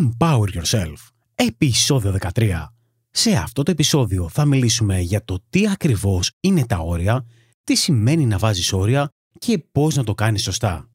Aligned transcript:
Empower 0.00 0.46
Yourself, 0.54 0.94
επεισόδιο 1.34 2.16
13. 2.34 2.72
Σε 3.10 3.30
αυτό 3.30 3.62
το 3.62 3.70
επεισόδιο 3.70 4.28
θα 4.28 4.44
μιλήσουμε 4.44 5.00
για 5.00 5.24
το 5.24 5.38
τι 5.50 5.68
ακριβώς 5.68 6.30
είναι 6.40 6.66
τα 6.66 6.78
όρια, 6.78 7.24
τι 7.64 7.74
σημαίνει 7.74 8.26
να 8.26 8.38
βάζεις 8.38 8.72
όρια 8.72 9.10
και 9.38 9.58
πώς 9.72 9.96
να 9.96 10.04
το 10.04 10.14
κάνεις 10.14 10.42
σωστά. 10.42 10.90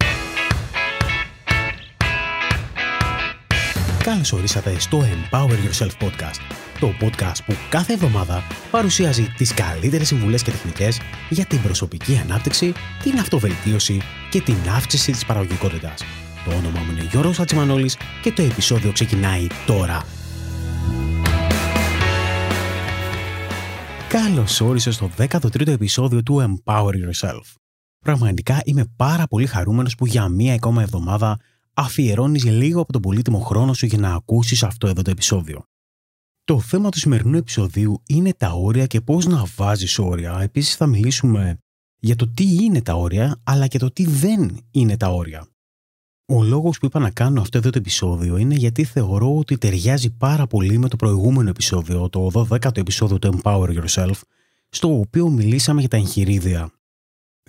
Καλώς 4.04 4.32
ορίσατε 4.34 4.80
στο 4.80 5.02
Empower 5.02 5.50
Yourself 5.50 6.08
Podcast, 6.08 6.40
το 6.80 6.94
podcast 7.02 7.44
που 7.46 7.54
κάθε 7.70 7.94
εβδομάδα 7.94 8.44
παρουσιάζει 8.72 9.34
τις 9.38 9.54
καλύτερες 9.54 10.08
συμβουλές 10.08 10.44
και 10.44 10.52
τεχνικές 10.52 11.00
για 11.30 11.46
την 11.46 11.62
προσωπική 11.62 12.18
ανάπτυξη, 12.18 12.74
την 13.04 13.20
αυτοβελτίωση 13.20 14.02
και 14.30 14.42
την 14.42 14.58
αύξηση 14.76 15.12
της 15.12 15.26
παραγωγικότητας. 15.26 16.04
Το 16.46 16.52
όνομά 16.52 16.80
μου 16.80 16.92
είναι 16.92 17.08
Γιώργος 17.12 17.40
Ατσιμανόλης 17.40 17.98
και 18.22 18.32
το 18.32 18.42
επεισόδιο 18.42 18.92
ξεκινάει 18.92 19.48
τώρα. 19.66 20.06
Καλώς 24.10 24.62
όρισες 24.62 24.96
στο 24.96 25.10
13ο 25.18 25.68
επεισόδιο 25.68 26.24
του 26.24 26.62
Empower 26.66 26.92
Yourself. 26.92 27.54
Πραγματικά 28.00 28.62
είμαι 28.64 28.86
πάρα 28.96 29.28
πολύ 29.28 29.46
χαρούμενος 29.46 29.96
που 29.96 30.06
για 30.06 30.28
μία 30.28 30.54
ακόμα 30.54 30.82
εβδομάδα 30.82 31.40
αφιερώνεις 31.74 32.44
λίγο 32.44 32.82
από 32.82 32.92
τον 32.92 33.02
πολύτιμο 33.02 33.40
χρόνο 33.40 33.74
σου 33.74 33.86
για 33.86 33.98
να 33.98 34.14
ακούσεις 34.14 34.64
αυτό 34.64 34.88
εδώ 34.88 35.02
το 35.02 35.10
επεισόδιο. 35.10 35.64
Το 36.44 36.60
θέμα 36.60 36.90
του 36.90 37.00
σημερινού 37.00 37.38
επεισοδίου 37.38 38.02
είναι 38.08 38.34
τα 38.38 38.52
όρια 38.52 38.86
και 38.86 39.02
πώς 39.02 39.26
να 39.26 39.44
βάζεις 39.56 40.00
όρια. 40.00 40.40
Επίσης 40.42 40.76
θα 40.76 40.88
μιλήσουμε 40.88 41.58
για 42.00 42.16
το 42.16 42.28
τι 42.28 42.64
είναι 42.64 42.82
τα 42.82 42.94
όρια, 42.94 43.42
αλλά 43.44 43.68
και 43.68 43.78
το 43.78 43.92
τι 43.92 44.06
δεν 44.06 44.58
είναι 44.72 44.98
τα 44.98 45.08
όρια. 45.08 45.48
Ο 46.28 46.44
λόγος 46.44 46.78
που 46.78 46.86
είπα 46.86 47.00
να 47.00 47.10
κάνω 47.10 47.42
αυτό 47.42 47.58
εδώ 47.58 47.70
το 47.70 47.78
επεισόδιο 47.78 48.38
είναι 48.38 48.56
γιατί 48.56 48.84
θεωρώ 48.84 49.38
ότι 49.38 49.58
ταιριάζει 49.58 50.10
πάρα 50.18 50.48
πολύ 50.48 50.78
με 50.78 50.88
το 50.88 50.96
προηγούμενο 50.96 51.50
επεισόδιο, 51.50 52.10
το 52.10 52.30
12ο 52.34 52.78
επεισόδιο 52.78 53.20
του 53.20 53.40
Empower 53.44 53.70
Yourself, 53.80 54.22
στο 54.70 55.00
οποίο 55.00 55.30
μιλήσαμε 55.30 55.80
για 55.80 55.90
τα 55.90 55.98
εγχειρίδια. 55.98 56.72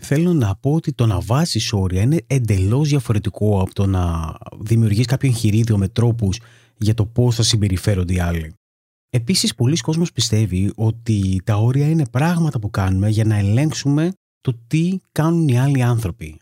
Θέλω 0.01 0.33
να 0.33 0.57
πω 0.57 0.73
ότι 0.73 0.93
το 0.93 1.07
να 1.07 1.21
βάζεις 1.21 1.73
όρια 1.73 2.03
είναι 2.03 2.25
εντελώς 2.27 2.89
διαφορετικό 2.89 3.61
από 3.61 3.75
το 3.75 3.87
να 3.87 4.35
δημιουργείς 4.61 5.07
κάποιο 5.07 5.29
εγχειρίδιο 5.29 5.79
με 5.79 5.89
τρόπους 5.89 6.41
για 6.77 6.95
το 6.95 7.07
πώς 7.07 7.35
θα 7.35 7.43
συμπεριφέρονται 7.43 8.13
οι 8.13 8.21
άλλοι. 8.21 8.55
Επίσης, 9.11 9.55
πολλοί 9.55 9.77
κόσμος 9.77 10.13
πιστεύει 10.13 10.73
ότι 10.77 11.41
τα 11.45 11.57
όρια 11.57 11.89
είναι 11.89 12.07
πράγματα 12.07 12.59
που 12.59 12.71
κάνουμε 12.71 13.09
για 13.09 13.25
να 13.25 13.37
ελέγξουμε 13.37 14.13
το 14.41 14.59
τι 14.67 14.99
κάνουν 15.13 15.49
οι 15.49 15.59
άλλοι 15.59 15.83
άνθρωποι. 15.83 16.41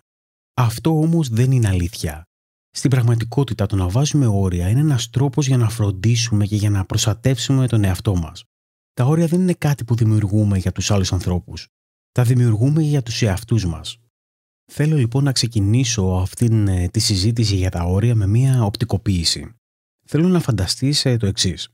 Αυτό 0.55 0.98
όμως 0.98 1.28
δεν 1.28 1.52
είναι 1.52 1.69
αλήθεια. 1.69 2.22
Στην 2.70 2.91
πραγματικότητα 2.91 3.66
το 3.66 3.77
να 3.77 3.88
βάζουμε 3.88 4.27
όρια 4.27 4.69
είναι 4.69 4.80
ένας 4.80 5.10
τρόπος 5.10 5.47
για 5.47 5.56
να 5.56 5.69
φροντίσουμε 5.69 6.47
και 6.47 6.56
για 6.56 6.70
να 6.70 6.84
προστατεύσουμε 6.84 7.66
τον 7.69 7.84
εαυτό 7.84 8.16
μας. 8.16 8.44
Τα 8.92 9.05
όρια 9.05 9.27
δεν 9.27 9.41
είναι 9.41 9.52
κάτι 9.52 9.84
που 9.84 9.94
δημιουργούμε 9.94 10.58
για 10.58 10.72
τους 10.72 10.91
άλλους 10.91 11.12
ανθρώπους. 11.12 11.69
Τα 12.12 12.22
δημιουργούμε 12.22 12.82
για 12.82 13.02
τους 13.02 13.22
εαυτούς 13.22 13.66
μας. 13.66 13.98
Θέλω 14.72 14.97
λοιπόν 14.97 15.25
να 15.25 15.32
ξεκινήσω 15.32 16.02
αυτήν 16.02 16.69
ε, 16.69 16.88
τη 16.88 17.00
συζήτηση 17.00 17.56
για 17.56 17.70
τα 17.70 17.82
όρια 17.82 18.14
με 18.14 18.27
μια 18.27 18.64
οπτικοποίηση. 18.64 19.55
Θέλω 20.06 20.28
να 20.28 20.41
φανταστείς 20.41 21.05
ε, 21.05 21.16
το 21.16 21.27
εξής. 21.27 21.69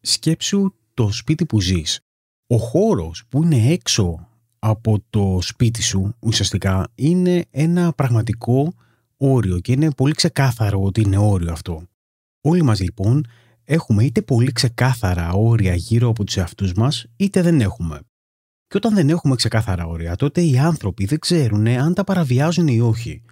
Σκέψου 0.00 0.74
το 0.94 1.12
σπίτι 1.12 1.46
που 1.46 1.60
ζεις. 1.60 2.00
Ο 2.46 2.56
χώρος 2.56 3.26
που 3.28 3.42
είναι 3.42 3.72
έξω 3.72 4.28
από 4.66 5.02
το 5.10 5.38
σπίτι 5.40 5.82
σου 5.82 6.14
ουσιαστικά 6.18 6.88
είναι 6.94 7.44
ένα 7.50 7.92
πραγματικό 7.92 8.74
όριο 9.16 9.58
και 9.58 9.72
είναι 9.72 9.90
πολύ 9.90 10.12
ξεκάθαρο 10.12 10.82
ότι 10.82 11.00
είναι 11.00 11.16
όριο 11.16 11.52
αυτό. 11.52 11.82
Όλοι 12.40 12.62
μας 12.62 12.80
λοιπόν 12.80 13.26
έχουμε 13.64 14.04
είτε 14.04 14.22
πολύ 14.22 14.52
ξεκάθαρα 14.52 15.32
όρια 15.32 15.74
γύρω 15.74 16.08
από 16.08 16.24
τους 16.24 16.36
εαυτούς 16.36 16.72
μας 16.72 17.06
είτε 17.16 17.42
δεν 17.42 17.60
έχουμε. 17.60 18.00
Και 18.66 18.76
όταν 18.76 18.94
δεν 18.94 19.08
έχουμε 19.08 19.34
ξεκάθαρα 19.34 19.86
όρια 19.86 20.16
τότε 20.16 20.40
οι 20.40 20.58
άνθρωποι 20.58 21.04
δεν 21.04 21.18
ξέρουν 21.18 21.66
αν 21.66 21.94
τα 21.94 22.04
παραβιάζουν 22.04 22.66
ή 22.66 22.80
όχι. 22.80 23.22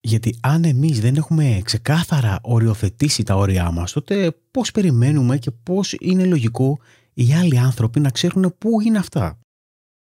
Γιατί 0.00 0.38
αν 0.40 0.64
εμείς 0.64 1.00
δεν 1.00 1.16
έχουμε 1.16 1.60
ξεκάθαρα 1.64 2.38
οριοθετήσει 2.42 3.22
τα 3.22 3.36
όρια 3.36 3.70
μας 3.70 3.92
τότε 3.92 4.36
πώς 4.50 4.70
περιμένουμε 4.70 5.38
και 5.38 5.50
πώς 5.50 5.94
είναι 6.00 6.24
λογικό 6.24 6.78
οι 7.14 7.32
άλλοι 7.32 7.58
άνθρωποι 7.58 8.00
να 8.00 8.10
ξέρουν 8.10 8.54
πού 8.58 8.80
είναι 8.80 8.98
αυτά; 8.98 9.38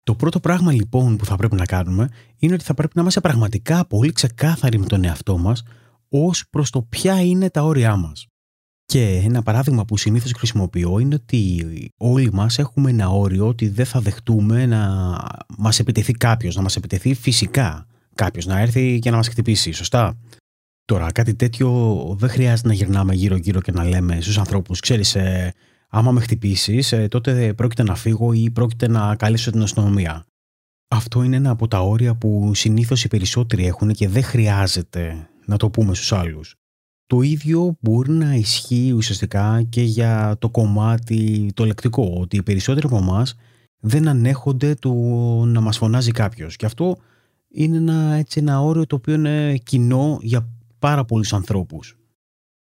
Το 0.09 0.15
πρώτο 0.15 0.39
πράγμα 0.39 0.71
λοιπόν 0.71 1.17
που 1.17 1.25
θα 1.25 1.35
πρέπει 1.35 1.55
να 1.55 1.65
κάνουμε 1.65 2.09
είναι 2.37 2.53
ότι 2.53 2.63
θα 2.63 2.73
πρέπει 2.73 2.91
να 2.95 3.01
είμαστε 3.01 3.21
πραγματικά 3.21 3.85
πολύ 3.85 4.11
ξεκάθαροι 4.11 4.79
με 4.79 4.85
τον 4.85 5.03
εαυτό 5.03 5.37
μας 5.37 5.63
ως 6.09 6.45
προς 6.49 6.69
το 6.69 6.81
ποια 6.81 7.21
είναι 7.21 7.49
τα 7.49 7.63
όρια 7.63 7.95
μας. 7.95 8.27
Και 8.85 9.21
ένα 9.23 9.43
παράδειγμα 9.43 9.85
που 9.85 9.97
συνήθως 9.97 10.31
χρησιμοποιώ 10.31 10.99
είναι 10.99 11.15
ότι 11.15 11.65
όλοι 11.97 12.33
μας 12.33 12.59
έχουμε 12.59 12.89
ένα 12.89 13.09
όριο 13.09 13.47
ότι 13.47 13.67
δεν 13.67 13.85
θα 13.85 13.99
δεχτούμε 13.99 14.65
να 14.65 15.15
μας 15.57 15.79
επιτεθεί 15.79 16.13
κάποιος, 16.13 16.55
να 16.55 16.61
μας 16.61 16.75
επιτεθεί 16.75 17.13
φυσικά 17.13 17.85
κάποιος, 18.15 18.45
να 18.45 18.59
έρθει 18.59 18.99
και 18.99 19.09
να 19.09 19.15
μας 19.15 19.27
χτυπήσει, 19.27 19.71
σωστά; 19.71 20.17
Τώρα, 20.85 21.11
κάτι 21.11 21.35
τέτοιο 21.35 21.69
δεν 22.19 22.29
χρειάζεται 22.29 22.67
να 22.67 22.73
γυρνάμε 22.73 23.13
γύρω-γύρω 23.13 23.61
και 23.61 23.71
να 23.71 23.83
λέμε 23.83 24.21
στους 24.21 24.37
ανθρώπους, 24.37 24.79
ξέρεις, 24.79 25.15
ε, 25.15 25.53
άμα 25.89 26.11
με 26.11 26.19
χτυπήσεις, 26.19 26.91
ε, 26.91 27.07
τότε 27.07 27.53
πρόκειται 27.53 27.83
να 27.83 27.95
φύγω 27.95 28.33
ή 28.33 28.50
πρόκειται 28.50 28.88
να 28.88 29.16
καλέσω 29.16 29.51
την 29.51 29.61
αστυνομία. 29.61 30.25
Αυτό 30.88 31.23
είναι 31.23 31.35
ένα 31.35 31.50
από 31.50 31.67
τα 31.67 31.79
όρια 31.79 32.16
που 32.16 32.51
συνήθως 32.53 33.03
οι 33.03 33.07
περισσότεροι 33.07 33.66
έχουν 33.66 33.94
και 33.94 34.07
δεν 34.07 34.23
χρειάζεται 34.23 35.29
να 35.45 35.57
το 35.57 35.69
πούμε 35.69 35.95
στους 35.95 36.11
άλλους. 36.11 36.55
Το 37.07 37.22
ίδιο 37.22 37.77
μπορεί 37.79 38.11
να 38.11 38.33
ισχύει 38.33 38.91
ουσιαστικά 38.91 39.61
και 39.69 39.81
για 39.81 40.35
το 40.39 40.50
κομμάτι 40.50 41.50
το 41.53 41.66
λεκτικό, 41.66 42.17
ότι 42.19 42.38
οι 42.38 42.44
περισσότεροι 42.44 42.85
από 42.85 42.97
εμάς 42.97 43.35
δεν 43.79 44.07
ανέχονται 44.07 44.73
το 44.73 44.94
να 45.45 45.61
μας 45.61 45.77
φωνάζει 45.77 46.11
κάποιος. 46.11 46.56
Και 46.56 46.66
αυτό 46.66 46.97
είναι 47.50 47.77
ένα, 47.77 48.13
έτσι, 48.13 48.39
ένα 48.39 48.61
όριο 48.61 48.85
το 48.85 48.95
οποίο 48.95 49.13
είναι 49.13 49.57
κοινό 49.57 50.17
για 50.21 50.50
πάρα 50.79 51.06
πολλούς 51.06 51.33
ανθρώπους. 51.33 51.98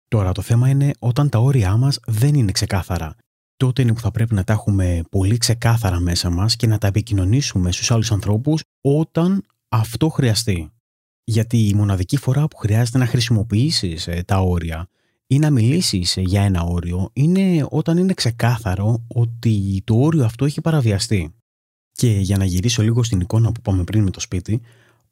Τώρα 0.09 0.31
το 0.31 0.41
θέμα 0.41 0.69
είναι 0.69 0.91
όταν 0.99 1.29
τα 1.29 1.39
όρια 1.39 1.77
μας 1.77 1.99
δεν 2.05 2.33
είναι 2.33 2.51
ξεκάθαρα. 2.51 3.15
Τότε 3.57 3.81
είναι 3.81 3.93
που 3.93 3.99
θα 3.99 4.11
πρέπει 4.11 4.33
να 4.33 4.43
τα 4.43 4.53
έχουμε 4.53 5.01
πολύ 5.11 5.37
ξεκάθαρα 5.37 5.99
μέσα 5.99 6.29
μας 6.29 6.55
και 6.55 6.67
να 6.67 6.77
τα 6.77 6.87
επικοινωνήσουμε 6.87 7.71
στους 7.71 7.91
άλλους 7.91 8.11
ανθρώπους 8.11 8.63
όταν 8.81 9.43
αυτό 9.69 10.09
χρειαστεί. 10.09 10.71
Γιατί 11.23 11.67
η 11.67 11.73
μοναδική 11.73 12.17
φορά 12.17 12.47
που 12.47 12.57
χρειάζεται 12.57 12.97
να 12.97 13.05
χρησιμοποιήσεις 13.05 14.07
ε, 14.07 14.23
τα 14.25 14.39
όρια 14.39 14.89
ή 15.27 15.39
να 15.39 15.49
μιλήσεις 15.49 16.17
ε, 16.17 16.21
για 16.21 16.41
ένα 16.41 16.61
όριο 16.63 17.09
είναι 17.13 17.65
όταν 17.69 17.97
είναι 17.97 18.13
ξεκάθαρο 18.13 19.05
ότι 19.07 19.81
το 19.83 19.95
όριο 19.95 20.25
αυτό 20.25 20.45
έχει 20.45 20.61
παραβιαστεί. 20.61 21.33
Και 21.91 22.09
για 22.09 22.37
να 22.37 22.45
γυρίσω 22.45 22.81
λίγο 22.81 23.03
στην 23.03 23.19
εικόνα 23.19 23.51
που 23.51 23.61
πάμε 23.61 23.83
πριν 23.83 24.03
με 24.03 24.09
το 24.09 24.19
σπίτι, 24.19 24.61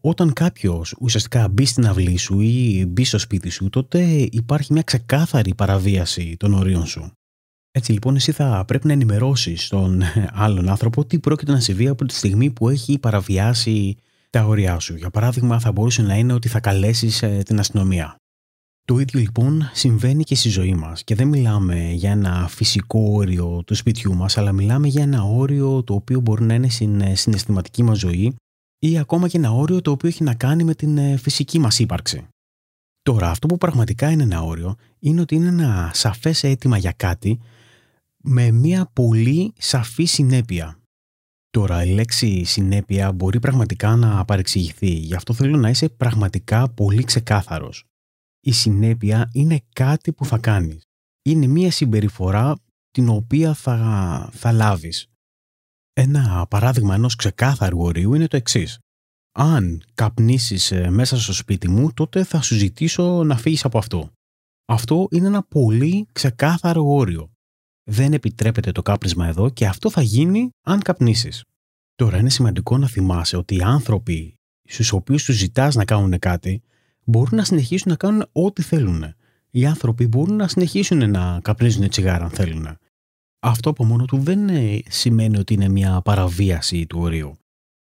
όταν 0.10 0.34
κάποιος 0.34 0.96
ουσιαστικά 1.00 1.48
μπει 1.48 1.66
στην 1.66 1.88
αυλή 1.88 2.18
σου 2.18 2.40
ή 2.40 2.86
μπει 2.88 3.04
στο 3.04 3.18
σπίτι 3.18 3.50
σου, 3.50 3.70
τότε 3.70 4.04
υπάρχει 4.32 4.74
μια 4.74 4.82
ξεκάθαρη 4.82 5.56
παραβίαση 5.56 6.36
των 6.38 6.54
ορίων 6.54 6.86
σου. 6.86 7.12
Έτσι 7.72 7.92
λοιπόν, 7.92 8.16
εσύ 8.16 8.32
θα 8.32 8.64
πρέπει 8.68 8.88
να 8.88 8.94
ενημερώσεις 8.94 9.68
τον 9.68 10.02
άλλον 10.44 10.70
άνθρωπο 10.70 11.06
τι 11.06 11.20
πρόκειται 11.20 11.52
να 11.52 11.60
συμβεί 11.60 11.88
από 11.88 12.06
τη 12.06 12.14
στιγμή 12.14 12.52
που 12.52 12.70
έχει 12.70 13.00
παραβιάσει 13.00 13.98
τα 14.30 14.46
όρια 14.46 14.80
σου. 14.80 14.96
Για 14.96 15.10
παράδειγμα, 15.10 15.60
θα 15.60 15.72
μπορούσε 15.72 16.02
να 16.02 16.16
είναι 16.16 16.34
ότι 16.34 16.48
θα 16.48 16.60
καλέσεις 16.60 17.22
ε, 17.22 17.42
την 17.46 17.60
αστυνομία. 17.60 18.16
Το 18.86 19.00
ίδιο 19.00 19.20
λοιπόν 19.20 19.70
συμβαίνει 19.74 20.24
και 20.24 20.36
στη 20.36 20.50
ζωή 20.50 20.74
μας. 20.74 21.04
Και 21.04 21.16
δεν 21.16 21.28
μιλάμε 21.28 21.92
για 21.92 22.12
ένα 22.12 22.48
φυσικό 22.50 23.00
όριο 23.00 23.64
του 23.66 23.76
σπιτιού 23.76 24.16
μας, 24.16 24.38
αλλά 24.38 24.52
μιλάμε 24.52 24.88
για 24.88 25.04
ένα 25.04 25.24
όριο 25.24 25.84
το 25.84 25.94
οποίο 25.94 26.20
μπορεί 26.20 26.44
να 26.44 26.54
είναι 26.54 26.70
στην 26.70 27.02
ε, 27.02 27.16
συναισθηματική 27.16 27.84
μας 27.84 27.98
ζωή 27.98 28.36
ή 28.80 28.98
ακόμα 28.98 29.28
και 29.28 29.38
ένα 29.38 29.52
όριο 29.52 29.82
το 29.82 29.92
οποίο 29.92 30.10
έχει 30.10 30.24
να 30.24 30.36
κάνει 30.36 30.64
με 30.64 30.76
την 30.76 30.98
ε, 30.98 31.18
φυσική 31.18 31.60
μας 31.60 31.80
ύπαρξη. 31.80 32.28
Τώρα, 33.02 33.30
αυτό 33.30 33.48
που 33.48 33.58
πραγματικά 33.58 34.12
είναι 34.12 34.24
ένα 34.24 34.42
όριο 34.42 34.76
είναι 35.00 35.22
ότι 35.22 35.36
είναι 35.36 35.48
ένα 35.48 35.92
σαφές 35.94 36.44
αίτημα 36.44 36.78
για 36.78 36.92
κάτι 36.92 37.40
με 38.18 38.52
μια 38.52 38.90
πολύ 38.94 39.54
σαφή 39.58 40.04
συνέπεια. 40.04 40.80
Τώρα, 41.50 41.84
η 41.84 41.90
λέξη 41.94 42.44
συνέπεια 42.44 43.12
μπορεί 43.12 43.40
πραγματικά 43.40 43.96
να 43.96 44.26
παρεξηγηθεί, 44.26 44.90
γι' 44.90 45.16
αυτό 45.16 45.34
θέλω 45.34 45.58
να 45.58 45.70
είσαι 45.70 45.90
πραγματικά 45.90 46.70
πολύ 46.70 47.04
ξεκάθαρος. 47.04 47.84
Η 48.40 48.52
συνέπεια 48.52 49.30
είναι 49.34 49.62
κάτι 49.74 50.14
που 50.14 50.26
θα 50.26 50.38
κάνεις. 50.38 50.82
Είναι 51.22 51.48
μια 51.48 51.72
συμπεριφορά 51.72 52.56
την 52.92 53.10
οποία 53.10 53.54
θα, 53.54 54.30
θα 54.34 54.52
λάβεις. 54.52 55.10
Ένα 56.00 56.46
παράδειγμα 56.50 56.96
ενός 56.96 57.16
ξεκάθαρου 57.16 57.80
ορίου 57.82 58.14
είναι 58.14 58.28
το 58.28 58.38
εξής. 58.38 58.80
Αν 59.32 59.84
καπνίσεις 59.94 60.72
ε, 60.72 60.90
μέσα 60.90 61.18
στο 61.20 61.34
σπίτι 61.34 61.70
μου, 61.70 61.94
τότε 61.94 62.24
θα 62.24 62.42
σου 62.42 62.56
ζητήσω 62.56 63.24
να 63.24 63.38
φύγεις 63.38 63.66
από 63.66 63.78
αυτό. 63.78 64.12
Αυτό 64.66 65.08
είναι 65.12 65.28
ένα 65.28 65.44
πολύ 65.44 66.08
ξεκάθαρο 66.12 66.94
όριο. 66.94 67.32
Δεν 67.84 68.14
επιτρέπεται 68.14 68.72
το 68.72 68.82
κάπνισμα 68.82 69.28
εδώ 69.28 69.50
και 69.50 69.68
αυτό 69.68 69.90
θα 69.90 70.02
γίνει 70.02 70.50
αν 70.66 70.80
καπνίσεις. 70.80 71.44
Τώρα 71.96 72.18
είναι 72.18 72.30
σημαντικό 72.30 72.78
να 72.78 72.88
θυμάσαι 72.88 73.38
ότι 73.38 73.56
οι 73.56 73.62
άνθρωποι 73.62 74.34
στους 74.64 74.92
οποίους 74.92 75.24
τους 75.24 75.36
ζητάς 75.36 75.76
να 75.76 75.86
κάνουν 75.86 76.20
κάτι 76.20 76.62
μπορούν 77.04 77.36
να 77.36 77.44
συνεχίσουν 77.44 77.92
να 77.92 77.98
κάνουν 77.98 78.26
ό,τι 78.32 78.62
θέλουν. 78.62 79.14
οι 79.50 79.66
άνθρωποι 79.66 80.08
μπορούν 80.08 80.36
να 80.36 80.48
συνεχίσουν 80.48 81.10
να 81.10 81.40
καπνίζουν 81.42 81.90
τσιγάρα 81.90 82.24
αν 82.24 82.30
θέλουν. 82.30 82.78
Αυτό 83.48 83.70
από 83.70 83.86
μόνο 83.86 84.06
του 84.06 84.18
δεν 84.18 84.50
ε, 84.50 84.80
σημαίνει 84.88 85.38
ότι 85.38 85.54
είναι 85.54 85.68
μια 85.68 86.02
παραβίαση 86.02 86.86
του 86.86 87.00
ορίου. 87.00 87.38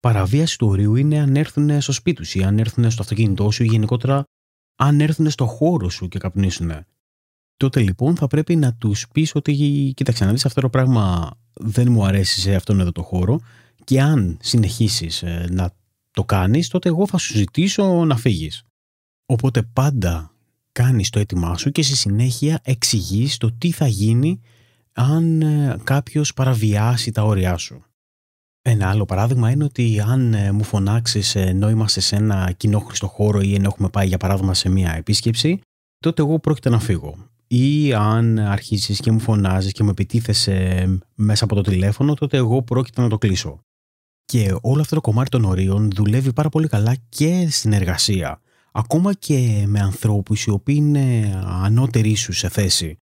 Παραβίαση 0.00 0.58
του 0.58 0.66
ορίου 0.66 0.94
είναι 0.94 1.18
αν 1.18 1.36
έρθουν 1.36 1.80
στο 1.80 1.92
σπίτι 1.92 2.24
σου 2.24 2.38
ή 2.38 2.42
αν 2.42 2.58
έρθουν 2.58 2.90
στο 2.90 3.02
αυτοκίνητό 3.02 3.50
σου 3.50 3.62
ή 3.62 3.66
γενικότερα 3.66 4.24
αν 4.78 5.00
έρθουν 5.00 5.30
στο 5.30 5.46
χώρο 5.46 5.88
σου 5.88 6.08
και 6.08 6.18
καπνίσουν. 6.18 6.72
Τότε 7.56 7.80
λοιπόν 7.80 8.16
θα 8.16 8.26
πρέπει 8.26 8.56
να 8.56 8.74
τους 8.74 9.08
πεις 9.08 9.34
ότι 9.34 9.52
κοίταξε 9.96 10.24
να 10.24 10.32
δεις 10.32 10.44
αυτό 10.44 10.60
το 10.60 10.68
πράγμα 10.68 11.30
δεν 11.52 11.92
μου 11.92 12.04
αρέσει 12.04 12.40
σε 12.40 12.54
αυτόν 12.54 12.80
εδώ 12.80 12.92
το 12.92 13.02
χώρο 13.02 13.40
και 13.84 14.00
αν 14.00 14.38
συνεχίσεις 14.40 15.22
ε, 15.22 15.46
να 15.50 15.70
το 16.10 16.24
κάνεις, 16.24 16.68
τότε 16.68 16.88
εγώ 16.88 17.06
θα 17.06 17.18
σου 17.18 17.32
ζητήσω 17.36 18.04
να 18.04 18.16
φύγεις. 18.16 18.64
Οπότε 19.26 19.62
πάντα 19.62 20.32
κάνεις 20.72 21.10
το 21.10 21.18
έτοιμά 21.18 21.56
σου 21.56 21.70
και 21.70 21.82
στη 21.82 21.96
συνέχεια 21.96 22.60
εξηγείς 22.62 23.36
το 23.36 23.52
τι 23.52 23.70
θα 23.70 23.86
γίνει 23.86 24.40
αν 24.98 25.42
ε, 25.42 25.76
κάποιος 25.84 26.34
παραβιάσει 26.34 27.10
τα 27.10 27.22
όρια 27.22 27.56
σου. 27.56 27.84
Ένα 28.62 28.88
άλλο 28.88 29.04
παράδειγμα 29.04 29.50
είναι 29.50 29.64
ότι 29.64 30.00
αν 30.06 30.34
ε, 30.34 30.52
μου 30.52 30.62
φωνάξεις 30.62 31.34
ενώ 31.34 31.70
είμαστε 31.70 32.00
σε 32.00 32.16
ένα 32.16 32.52
κοινόχρηστο 32.56 33.06
χώρο 33.06 33.40
ή 33.40 33.54
ενώ 33.54 33.66
έχουμε 33.66 33.88
πάει 33.88 34.06
για 34.06 34.18
παράδειγμα 34.18 34.54
σε 34.54 34.68
μια 34.68 34.94
επίσκεψη, 34.94 35.60
τότε 35.98 36.22
εγώ 36.22 36.38
πρόκειται 36.38 36.68
να 36.68 36.80
φύγω. 36.80 37.16
Ή 37.46 37.92
αν 37.92 38.38
αρχίσει 38.38 38.94
και 38.94 39.10
μου 39.10 39.20
φωνάζεις 39.20 39.72
και 39.72 39.82
μου 39.82 39.90
επιτίθεσαι 39.90 40.88
μέσα 41.14 41.44
από 41.44 41.54
το 41.54 41.60
τηλέφωνο, 41.60 42.14
τότε 42.14 42.36
εγώ 42.36 42.62
πρόκειται 42.62 43.00
να 43.00 43.08
το 43.08 43.18
κλείσω. 43.18 43.60
Και 44.24 44.56
όλο 44.60 44.80
αυτό 44.80 44.94
το 44.94 45.00
κομμάτι 45.00 45.30
των 45.30 45.44
ορίων 45.44 45.90
δουλεύει 45.90 46.32
πάρα 46.32 46.48
πολύ 46.48 46.68
καλά 46.68 46.96
και 47.08 47.48
στην 47.50 47.72
εργασία. 47.72 48.40
Ακόμα 48.72 49.14
και 49.14 49.64
με 49.66 49.80
ανθρώπους 49.80 50.44
οι 50.44 50.50
οποίοι 50.50 50.76
είναι 50.78 51.40
ανώτεροι 51.44 52.14
σου 52.14 52.32
σε 52.32 52.48
θέση. 52.48 52.98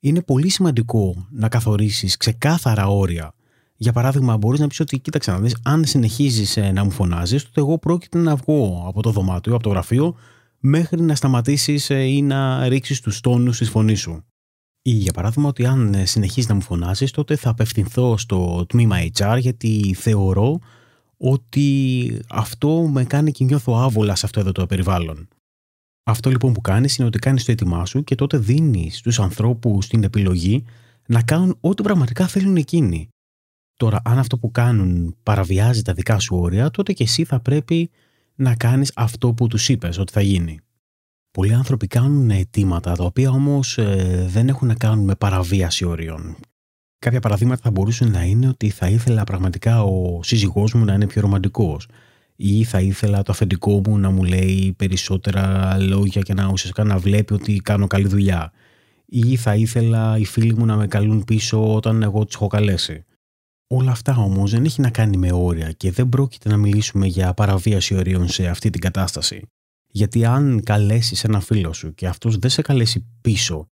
Είναι 0.00 0.22
πολύ 0.22 0.48
σημαντικό 0.48 1.26
να 1.30 1.48
καθορίσεις 1.48 2.16
ξεκάθαρα 2.16 2.86
όρια 2.86 3.34
για 3.82 3.92
παράδειγμα, 3.92 4.36
μπορείς 4.36 4.60
να 4.60 4.66
πεις 4.66 4.80
ότι 4.80 4.98
κοίταξε 4.98 5.30
να 5.30 5.38
δεις, 5.38 5.56
αν 5.62 5.84
συνεχίζεις 5.84 6.56
ε, 6.56 6.72
να 6.72 6.84
μου 6.84 6.90
φωνάζεις, 6.90 7.42
τότε 7.42 7.60
εγώ 7.60 7.78
πρόκειται 7.78 8.18
να 8.18 8.36
βγω 8.36 8.84
από 8.86 9.02
το 9.02 9.10
δωμάτιο, 9.10 9.54
από 9.54 9.62
το 9.62 9.68
γραφείο, 9.68 10.16
μέχρι 10.58 11.02
να 11.02 11.14
σταματήσεις 11.14 11.90
ε, 11.90 12.02
ή 12.02 12.22
να 12.22 12.68
ρίξεις 12.68 13.00
τους 13.00 13.20
τόνους 13.20 13.58
της 13.58 13.70
φωνής 13.70 14.00
σου. 14.00 14.24
Ή 14.82 14.90
για 14.90 15.12
παράδειγμα, 15.12 15.48
ότι 15.48 15.66
αν 15.66 15.94
ε, 15.94 16.04
συνεχίζεις 16.04 16.48
να 16.48 16.54
μου 16.54 16.60
φωνάζεις, 16.60 17.10
τότε 17.10 17.36
θα 17.36 17.50
απευθυνθώ 17.50 18.16
στο 18.16 18.66
τμήμα 18.68 18.96
HR, 19.18 19.36
γιατί 19.40 19.94
θεωρώ 19.98 20.58
ότι 21.16 22.18
αυτό 22.28 22.88
με 22.92 23.04
κάνει 23.04 23.32
και 23.32 23.44
νιώθω 23.44 23.82
άβολα 23.82 24.14
σε 24.14 24.26
αυτό 24.26 24.40
εδώ 24.40 24.52
το 24.52 24.66
περιβάλλον. 24.66 25.28
Αυτό 26.02 26.30
λοιπόν 26.30 26.52
που 26.52 26.60
κάνεις 26.60 26.96
είναι 26.96 27.06
ότι 27.06 27.18
κάνεις 27.18 27.44
το 27.44 27.52
έτοιμά 27.52 27.86
σου 27.86 28.04
και 28.04 28.14
τότε 28.14 28.38
δίνεις 28.38 28.96
στους 28.96 29.20
ανθρώπους 29.20 29.88
την 29.88 30.02
επιλογή 30.02 30.64
να 31.06 31.22
κάνουν 31.22 31.56
ό,τι 31.60 31.82
πραγματικά 31.82 32.26
θέλουν 32.26 32.56
εκείνοι. 32.56 33.08
Τώρα, 33.76 34.00
αν 34.04 34.18
αυτό 34.18 34.38
που 34.38 34.50
κάνουν 34.50 35.16
παραβιάζει 35.22 35.82
τα 35.82 35.92
δικά 35.92 36.18
σου 36.18 36.36
όρια, 36.36 36.70
τότε 36.70 36.92
και 36.92 37.02
εσύ 37.02 37.24
θα 37.24 37.40
πρέπει 37.40 37.90
να 38.34 38.54
κάνεις 38.54 38.92
αυτό 38.96 39.32
που 39.32 39.46
τους 39.46 39.68
είπες 39.68 39.98
ότι 39.98 40.12
θα 40.12 40.20
γίνει. 40.20 40.60
Πολλοί 41.30 41.54
άνθρωποι 41.54 41.86
κάνουν 41.86 42.30
αιτήματα, 42.30 42.96
τα 42.96 43.04
οποία 43.04 43.30
όμως 43.30 43.78
ε, 43.78 44.26
δεν 44.28 44.48
έχουν 44.48 44.68
να 44.68 44.74
κάνουν 44.74 45.04
με 45.04 45.14
παραβίαση 45.14 45.84
όριων. 45.84 46.36
Κάποια 46.98 47.20
παραδείγματα 47.20 47.60
θα 47.62 47.70
μπορούσαν 47.70 48.10
να 48.10 48.22
είναι 48.22 48.48
ότι 48.48 48.70
θα 48.70 48.88
ήθελα 48.88 49.24
πραγματικά 49.24 49.82
ο 49.82 50.22
σύζυγός 50.22 50.74
μου 50.74 50.84
να 50.84 50.94
είναι 50.94 51.06
πιο 51.06 51.20
ρομαντικός 51.20 51.88
ή 52.42 52.64
θα 52.64 52.80
ήθελα 52.80 53.22
το 53.22 53.32
αφεντικό 53.32 53.80
μου 53.86 53.98
να 53.98 54.10
μου 54.10 54.24
λέει 54.24 54.74
περισσότερα 54.76 55.76
λόγια 55.78 56.20
και 56.20 56.34
να 56.34 56.48
ουσιαστικά 56.48 56.84
να 56.84 56.98
βλέπει 56.98 57.32
ότι 57.32 57.56
κάνω 57.56 57.86
καλή 57.86 58.08
δουλειά 58.08 58.52
ή 59.06 59.36
θα 59.36 59.54
ήθελα 59.54 60.18
οι 60.18 60.24
φίλοι 60.24 60.54
μου 60.54 60.64
να 60.64 60.76
με 60.76 60.86
καλούν 60.86 61.24
πίσω 61.24 61.74
όταν 61.74 62.02
εγώ 62.02 62.24
τους 62.24 62.34
έχω 62.34 62.46
καλέσει. 62.46 63.04
Όλα 63.66 63.90
αυτά 63.90 64.16
όμως 64.16 64.50
δεν 64.50 64.64
έχει 64.64 64.80
να 64.80 64.90
κάνει 64.90 65.16
με 65.16 65.32
όρια 65.32 65.72
και 65.72 65.90
δεν 65.90 66.08
πρόκειται 66.08 66.48
να 66.48 66.56
μιλήσουμε 66.56 67.06
για 67.06 67.34
παραβίαση 67.34 67.94
ορίων 67.94 68.28
σε 68.28 68.46
αυτή 68.46 68.70
την 68.70 68.80
κατάσταση. 68.80 69.42
Γιατί 69.86 70.24
αν 70.24 70.62
καλέσεις 70.62 71.24
ένα 71.24 71.40
φίλο 71.40 71.72
σου 71.72 71.94
και 71.94 72.06
αυτός 72.06 72.38
δεν 72.38 72.50
σε 72.50 72.62
καλέσει 72.62 73.06
πίσω, 73.20 73.68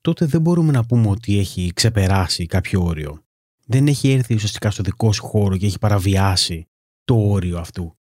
τότε 0.00 0.26
δεν 0.26 0.40
μπορούμε 0.40 0.72
να 0.72 0.84
πούμε 0.84 1.08
ότι 1.08 1.38
έχει 1.38 1.72
ξεπεράσει 1.74 2.46
κάποιο 2.46 2.82
όριο. 2.82 3.22
Δεν 3.66 3.86
έχει 3.86 4.10
έρθει 4.10 4.34
ουσιαστικά 4.34 4.70
στο 4.70 4.82
δικό 4.82 5.12
σου 5.12 5.26
χώρο 5.26 5.56
και 5.56 5.66
έχει 5.66 5.78
παραβιάσει 5.78 6.66
το 7.04 7.14
όριο 7.14 7.58
αυτού. 7.58 7.96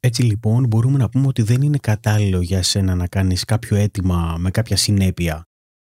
Έτσι 0.00 0.22
λοιπόν 0.22 0.66
μπορούμε 0.66 0.98
να 0.98 1.08
πούμε 1.08 1.26
ότι 1.26 1.42
δεν 1.42 1.62
είναι 1.62 1.78
κατάλληλο 1.78 2.40
για 2.40 2.62
σένα 2.62 2.94
να 2.94 3.06
κάνεις 3.06 3.44
κάποιο 3.44 3.76
αίτημα 3.76 4.36
με 4.38 4.50
κάποια 4.50 4.76
συνέπεια 4.76 5.48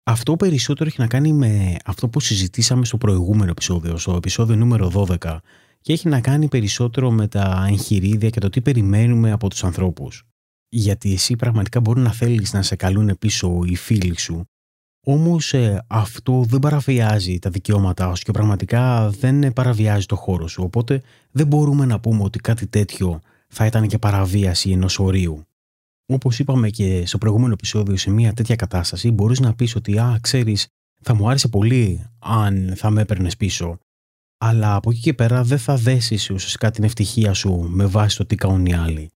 αυτό 0.07 0.35
περισσότερο 0.35 0.89
έχει 0.89 1.01
να 1.01 1.07
κάνει 1.07 1.33
με 1.33 1.75
αυτό 1.85 2.09
που 2.09 2.19
συζητήσαμε 2.19 2.85
στο 2.85 2.97
προηγούμενο 2.97 3.51
επεισόδιο, 3.51 3.97
στο 3.97 4.15
επεισόδιο 4.15 4.55
νούμερο 4.55 4.91
12 5.21 5.37
και 5.81 5.93
έχει 5.93 6.07
να 6.07 6.21
κάνει 6.21 6.47
περισσότερο 6.47 7.11
με 7.11 7.27
τα 7.27 7.65
εγχειρίδια 7.69 8.29
και 8.29 8.39
το 8.39 8.49
τι 8.49 8.61
περιμένουμε 8.61 9.31
από 9.31 9.49
τους 9.49 9.63
ανθρώπους. 9.63 10.23
Γιατί 10.69 11.13
εσύ 11.13 11.35
πραγματικά 11.35 11.79
μπορεί 11.79 12.01
να 12.01 12.11
θέλεις 12.11 12.53
να 12.53 12.61
σε 12.61 12.75
καλούν 12.75 13.17
πίσω 13.19 13.61
οι 13.65 13.75
φίλοι 13.75 14.19
σου, 14.19 14.45
όμως 15.05 15.53
ε, 15.53 15.85
αυτό 15.87 16.43
δεν 16.47 16.59
παραβιάζει 16.59 17.39
τα 17.39 17.49
δικαιώματά 17.49 18.15
σου 18.15 18.23
και 18.23 18.31
πραγματικά 18.31 19.09
δεν 19.09 19.53
παραβιάζει 19.53 20.05
το 20.05 20.15
χώρο 20.15 20.47
σου, 20.47 20.63
οπότε 20.63 21.01
δεν 21.31 21.47
μπορούμε 21.47 21.85
να 21.85 21.99
πούμε 21.99 22.23
ότι 22.23 22.39
κάτι 22.39 22.67
τέτοιο 22.67 23.21
θα 23.47 23.65
ήταν 23.65 23.87
και 23.87 23.97
παραβίαση 23.97 24.71
ενός 24.71 24.99
ορίου. 24.99 25.43
Όπως 26.05 26.39
είπαμε 26.39 26.69
και 26.69 27.05
στο 27.05 27.17
προηγούμενο 27.17 27.53
επεισόδιο, 27.53 27.97
σε 27.97 28.09
μια 28.09 28.33
τέτοια 28.33 28.55
κατάσταση 28.55 29.11
μπορείς 29.11 29.39
να 29.39 29.53
πεις 29.55 29.75
ότι, 29.75 29.99
Α, 29.99 30.19
ξέρεις, 30.21 30.67
θα 31.01 31.13
μου 31.13 31.29
άρεσε 31.29 31.47
πολύ 31.47 32.05
αν 32.19 32.73
θα 32.75 32.89
με 32.89 33.01
έπαιρνες 33.01 33.37
πίσω. 33.37 33.77
Αλλά 34.37 34.75
από 34.75 34.91
εκεί 34.91 34.99
και 34.99 35.13
πέρα 35.13 35.43
δεν 35.43 35.57
θα 35.57 35.75
δέσεις 35.75 36.29
ουσιαστικά 36.29 36.71
την 36.71 36.83
ευτυχία 36.83 37.33
σου 37.33 37.67
με 37.69 37.85
βάση 37.85 38.17
το 38.17 38.25
τι 38.25 38.35
κάνουν 38.35 38.65
οι 38.65 38.73
άλλοι. 38.73 39.09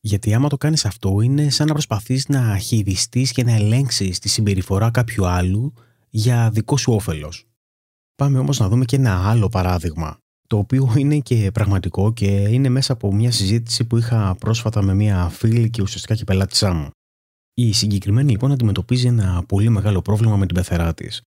Γιατί 0.00 0.34
άμα 0.34 0.48
το 0.48 0.56
κάνεις 0.56 0.84
αυτό, 0.84 1.20
είναι 1.20 1.50
σαν 1.50 1.66
να 1.66 1.72
προσπαθείς 1.72 2.28
να 2.28 2.58
χειριστείς 2.58 3.32
και 3.32 3.44
να 3.44 3.52
ελέγξεις 3.52 4.18
τη 4.18 4.28
συμπεριφορά 4.28 4.90
κάποιου 4.90 5.26
άλλου 5.26 5.72
για 6.08 6.50
δικό 6.50 6.76
σου 6.76 6.92
όφελος. 6.92 7.46
Πάμε 8.14 8.38
όμως 8.38 8.58
να 8.58 8.68
δούμε 8.68 8.84
και 8.84 8.96
ένα 8.96 9.28
άλλο 9.30 9.48
παράδειγμα 9.48 10.21
το 10.52 10.58
οποίο 10.58 10.92
είναι 10.96 11.18
και 11.18 11.50
πραγματικό 11.50 12.12
και 12.12 12.26
είναι 12.26 12.68
μέσα 12.68 12.92
από 12.92 13.14
μια 13.14 13.30
συζήτηση 13.30 13.84
που 13.84 13.96
είχα 13.96 14.36
πρόσφατα 14.38 14.82
με 14.82 14.94
μια 14.94 15.28
φίλη 15.28 15.70
και 15.70 15.82
ουσιαστικά 15.82 16.14
και 16.14 16.24
πελάτησά 16.24 16.72
μου. 16.72 16.90
Η 17.54 17.72
συγκεκριμένη 17.72 18.30
λοιπόν 18.30 18.52
αντιμετωπίζει 18.52 19.06
ένα 19.06 19.44
πολύ 19.48 19.68
μεγάλο 19.68 20.02
πρόβλημα 20.02 20.36
με 20.36 20.46
την 20.46 20.54
πεθερά 20.54 20.94
της. 20.94 21.20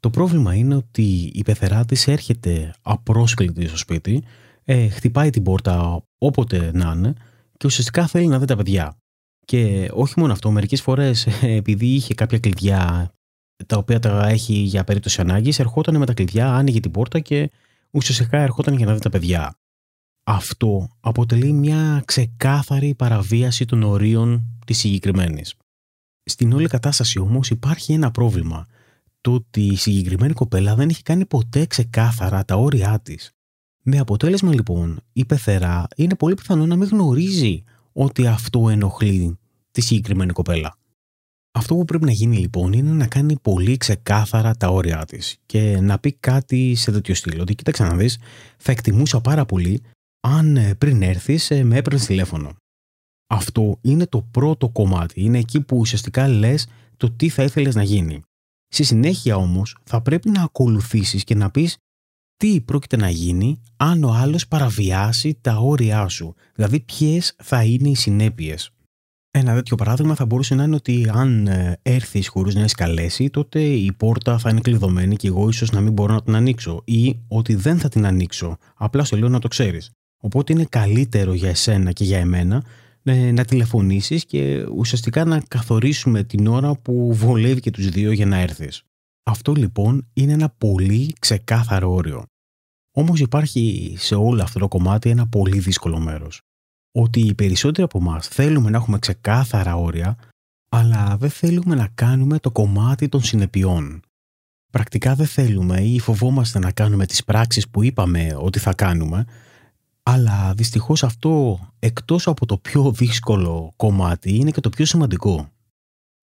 Το 0.00 0.10
πρόβλημα 0.10 0.54
είναι 0.54 0.74
ότι 0.74 1.30
η 1.34 1.42
πεθερά 1.42 1.84
της 1.84 2.08
έρχεται 2.08 2.74
απρόσκλητη 2.82 3.66
στο 3.66 3.76
σπίτι, 3.76 4.22
ε, 4.64 4.88
χτυπάει 4.88 5.30
την 5.30 5.42
πόρτα 5.42 6.02
όποτε 6.18 6.70
να 6.74 6.92
είναι 6.96 7.12
και 7.56 7.66
ουσιαστικά 7.66 8.06
θέλει 8.06 8.26
να 8.26 8.38
δει 8.38 8.46
τα 8.46 8.56
παιδιά. 8.56 8.96
Και 9.44 9.90
όχι 9.92 10.14
μόνο 10.16 10.32
αυτό, 10.32 10.50
μερικές 10.50 10.80
φορές 10.80 11.26
επειδή 11.42 11.86
είχε 11.86 12.14
κάποια 12.14 12.38
κλειδιά 12.38 13.10
τα 13.66 13.76
οποία 13.76 13.98
τα 13.98 14.28
έχει 14.28 14.54
για 14.54 14.84
περίπτωση 14.84 15.20
ανάγκης, 15.20 15.58
ερχόταν 15.58 15.96
με 15.96 16.06
τα 16.06 16.14
κλειδιά, 16.14 16.54
άνοιγε 16.54 16.80
την 16.80 16.90
πόρτα 16.90 17.20
και 17.20 17.50
ουσιαστικά 17.96 18.38
ερχόταν 18.38 18.76
για 18.76 18.86
να 18.86 18.94
δει 18.94 19.00
τα 19.00 19.10
παιδιά. 19.10 19.58
Αυτό 20.24 20.88
αποτελεί 21.00 21.52
μια 21.52 22.02
ξεκάθαρη 22.04 22.94
παραβίαση 22.94 23.64
των 23.64 23.82
ορίων 23.82 24.58
της 24.66 24.78
συγκεκριμένης. 24.78 25.54
Στην 26.24 26.52
όλη 26.52 26.68
κατάσταση 26.68 27.18
όμως 27.18 27.50
υπάρχει 27.50 27.92
ένα 27.92 28.10
πρόβλημα. 28.10 28.66
Το 29.20 29.32
ότι 29.32 29.60
η 29.60 29.76
συγκεκριμένη 29.76 30.32
κοπέλα 30.32 30.74
δεν 30.74 30.88
έχει 30.88 31.02
κάνει 31.02 31.26
ποτέ 31.26 31.66
ξεκάθαρα 31.66 32.44
τα 32.44 32.54
όρια 32.56 33.00
της. 33.00 33.30
Με 33.82 33.98
αποτέλεσμα 33.98 34.54
λοιπόν 34.54 35.00
η 35.12 35.24
πεθερά 35.24 35.86
είναι 35.96 36.14
πολύ 36.14 36.34
πιθανό 36.34 36.66
να 36.66 36.76
μην 36.76 36.88
γνωρίζει 36.88 37.62
ότι 37.92 38.26
αυτό 38.26 38.68
ενοχλεί 38.68 39.38
τη 39.70 39.80
συγκεκριμένη 39.80 40.32
κοπέλα. 40.32 40.78
Αυτό 41.56 41.74
που 41.74 41.84
πρέπει 41.84 42.04
να 42.04 42.10
γίνει 42.10 42.36
λοιπόν 42.36 42.72
είναι 42.72 42.90
να 42.90 43.06
κάνει 43.06 43.38
πολύ 43.38 43.76
ξεκάθαρα 43.76 44.54
τα 44.54 44.68
όρια 44.68 45.04
της 45.04 45.36
και 45.46 45.80
να 45.80 45.98
πει 45.98 46.12
κάτι 46.12 46.74
σε 46.74 46.92
τέτοιο 46.92 47.14
στυλ. 47.14 47.40
Ότι 47.40 47.54
κοίταξε 47.54 47.84
να 47.84 47.96
δεις, 47.96 48.18
θα 48.58 48.72
εκτιμούσα 48.72 49.20
πάρα 49.20 49.46
πολύ 49.46 49.82
αν 50.20 50.56
ε, 50.56 50.74
πριν 50.74 51.02
έρθεις 51.02 51.50
ε, 51.50 51.64
με 51.64 51.76
έπαιρνες 51.76 52.06
τηλέφωνο. 52.06 52.56
Αυτό 53.26 53.78
είναι 53.80 54.06
το 54.06 54.22
πρώτο 54.22 54.68
κομμάτι. 54.68 55.22
Είναι 55.22 55.38
εκεί 55.38 55.60
που 55.60 55.76
ουσιαστικά 55.76 56.28
λες 56.28 56.66
το 56.96 57.10
τι 57.10 57.28
θα 57.28 57.42
ήθελες 57.42 57.74
να 57.74 57.82
γίνει. 57.82 58.22
Στη 58.68 58.82
συνέχεια 58.84 59.36
όμως 59.36 59.76
θα 59.84 60.00
πρέπει 60.00 60.30
να 60.30 60.42
ακολουθήσεις 60.42 61.24
και 61.24 61.34
να 61.34 61.50
πεις 61.50 61.76
τι 62.36 62.60
πρόκειται 62.60 62.96
να 62.96 63.10
γίνει 63.10 63.60
αν 63.76 64.04
ο 64.04 64.12
άλλος 64.12 64.48
παραβιάσει 64.48 65.38
τα 65.40 65.56
όρια 65.56 66.08
σου. 66.08 66.34
Δηλαδή 66.54 66.80
ποιες 66.80 67.34
θα 67.42 67.64
είναι 67.64 67.88
οι 67.88 67.94
συνέπειες. 67.94 68.70
Ένα 69.38 69.54
τέτοιο 69.54 69.76
παράδειγμα 69.76 70.14
θα 70.14 70.26
μπορούσε 70.26 70.54
να 70.54 70.62
είναι 70.62 70.74
ότι 70.74 71.10
αν 71.12 71.46
ε, 71.46 71.78
έρθει 71.82 72.26
χωρί 72.26 72.54
να 72.54 72.62
έχει 72.62 72.74
καλέσει, 72.74 73.30
τότε 73.30 73.62
η 73.62 73.92
πόρτα 73.92 74.38
θα 74.38 74.50
είναι 74.50 74.60
κλειδωμένη 74.60 75.16
και 75.16 75.28
εγώ 75.28 75.48
ίσως 75.48 75.70
να 75.70 75.80
μην 75.80 75.92
μπορώ 75.92 76.14
να 76.14 76.22
την 76.22 76.34
ανοίξω. 76.34 76.82
Ή 76.84 77.18
ότι 77.28 77.54
δεν 77.54 77.78
θα 77.78 77.88
την 77.88 78.06
ανοίξω. 78.06 78.56
Απλά 78.76 79.04
στο 79.04 79.16
λέω 79.16 79.28
να 79.28 79.38
το 79.38 79.48
ξέρεις. 79.48 79.90
Οπότε 80.22 80.52
είναι 80.52 80.64
καλύτερο 80.64 81.34
για 81.34 81.48
εσένα 81.48 81.92
και 81.92 82.04
για 82.04 82.18
εμένα 82.18 82.64
ε, 83.02 83.32
να 83.32 83.44
τηλεφωνήσεις 83.44 84.24
και 84.24 84.66
ουσιαστικά 84.76 85.24
να 85.24 85.40
καθορίσουμε 85.48 86.24
την 86.24 86.46
ώρα 86.46 86.74
που 86.74 87.14
βολεύει 87.14 87.60
και 87.60 87.70
τους 87.70 87.88
δύο 87.88 88.12
για 88.12 88.26
να 88.26 88.36
έρθεις. 88.36 88.82
Αυτό 89.22 89.52
λοιπόν 89.52 90.06
είναι 90.12 90.32
ένα 90.32 90.48
πολύ 90.48 91.12
ξεκάθαρο 91.18 91.92
όριο. 91.92 92.22
Όμως 92.94 93.20
υπάρχει 93.20 93.94
σε 93.98 94.14
όλο 94.14 94.42
αυτό 94.42 94.58
το 94.58 94.68
κομμάτι 94.68 95.10
ένα 95.10 95.26
πολύ 95.26 95.58
δύσκολο 95.58 95.98
μέρος. 95.98 96.40
Ότι 96.98 97.20
οι 97.20 97.34
περισσότεροι 97.34 97.82
από 97.82 97.98
εμάς 97.98 98.28
θέλουμε 98.28 98.70
να 98.70 98.76
έχουμε 98.76 98.98
ξεκάθαρα 98.98 99.76
όρια, 99.76 100.18
αλλά 100.68 101.16
δεν 101.16 101.30
θέλουμε 101.30 101.74
να 101.74 101.88
κάνουμε 101.94 102.38
το 102.38 102.50
κομμάτι 102.50 103.08
των 103.08 103.22
συνεπειών. 103.22 104.00
Πρακτικά 104.72 105.14
δεν 105.14 105.26
θέλουμε 105.26 105.80
ή 105.80 105.98
φοβόμαστε 105.98 106.58
να 106.58 106.70
κάνουμε 106.70 107.06
τις 107.06 107.24
πράξεις 107.24 107.68
που 107.68 107.82
είπαμε 107.82 108.36
ότι 108.38 108.58
θα 108.58 108.74
κάνουμε, 108.74 109.24
αλλά 110.02 110.54
δυστυχώς 110.54 111.02
αυτό 111.02 111.58
εκτός 111.78 112.26
από 112.26 112.46
το 112.46 112.56
πιο 112.58 112.92
δύσκολο 112.92 113.72
κομμάτι 113.76 114.36
είναι 114.36 114.50
και 114.50 114.60
το 114.60 114.70
πιο 114.70 114.84
σημαντικό. 114.84 115.48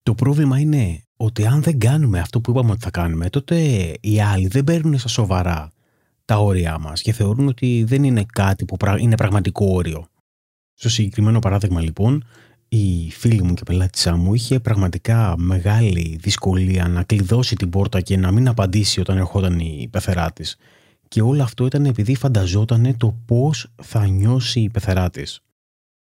Το 0.02 0.14
πρόβλημα 0.14 0.58
είναι 0.58 1.02
ότι 1.16 1.46
αν 1.46 1.62
δεν 1.62 1.78
κάνουμε 1.78 2.18
αυτό 2.20 2.40
που 2.40 2.50
είπαμε 2.50 2.70
ότι 2.70 2.84
θα 2.84 2.90
κάνουμε, 2.90 3.30
τότε 3.30 3.56
οι 4.00 4.20
άλλοι 4.20 4.46
δεν 4.46 4.64
παίρνουν 4.64 4.98
στα 4.98 5.08
σοβαρά 5.08 5.72
τα 6.24 6.38
όρια 6.38 6.78
μας 6.78 7.02
και 7.02 7.12
θεωρούν 7.12 7.48
ότι 7.48 7.84
δεν 7.86 8.04
είναι 8.04 8.24
κάτι 8.32 8.64
που 8.64 8.76
είναι 8.98 9.16
πραγματικό 9.16 9.66
όριο. 9.66 10.08
Στο 10.74 10.88
συγκεκριμένο 10.88 11.38
παράδειγμα 11.38 11.80
λοιπόν, 11.80 12.24
η 12.68 13.10
φίλη 13.10 13.42
μου 13.42 13.54
και 13.54 13.62
πελάτησά 13.62 14.16
μου 14.16 14.34
είχε 14.34 14.60
πραγματικά 14.60 15.34
μεγάλη 15.38 16.18
δυσκολία 16.20 16.88
να 16.88 17.02
κλειδώσει 17.02 17.56
την 17.56 17.70
πόρτα 17.70 18.00
και 18.00 18.16
να 18.16 18.30
μην 18.30 18.48
απαντήσει 18.48 19.00
όταν 19.00 19.16
ερχόταν 19.16 19.58
η 19.58 19.88
πεθερά 19.90 20.32
τη. 20.32 20.52
Και 21.08 21.22
όλο 21.22 21.42
αυτό 21.42 21.66
ήταν 21.66 21.84
επειδή 21.84 22.14
φανταζόταν 22.14 22.96
το 22.96 23.16
πώς 23.26 23.70
θα 23.82 24.06
νιώσει 24.06 24.60
η 24.60 24.70
πεθερά 24.70 25.10
τη. 25.10 25.22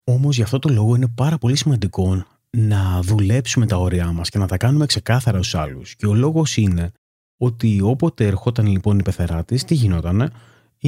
Όμως 0.03 0.35
γι' 0.35 0.41
αυτό 0.41 0.59
το 0.59 0.69
λόγο 0.69 0.95
είναι 0.95 1.07
πάρα 1.07 1.37
πολύ 1.37 1.55
σημαντικό 1.55 2.25
να 2.49 3.01
δουλέψουμε 3.01 3.65
τα 3.65 3.77
όρια 3.77 4.11
μας 4.11 4.29
και 4.29 4.37
να 4.37 4.47
τα 4.47 4.57
κάνουμε 4.57 4.85
ξεκάθαρα 4.85 5.43
στου 5.43 5.57
άλλους. 5.57 5.95
Και 5.95 6.07
ο 6.07 6.13
λόγος 6.13 6.57
είναι 6.57 6.91
ότι 7.37 7.81
όποτε 7.81 8.25
ερχόταν 8.25 8.67
λοιπόν 8.67 8.99
η 8.99 9.03
πεθερά 9.03 9.43
τη, 9.43 9.65
τι 9.65 9.73
γινότανε, 9.73 10.29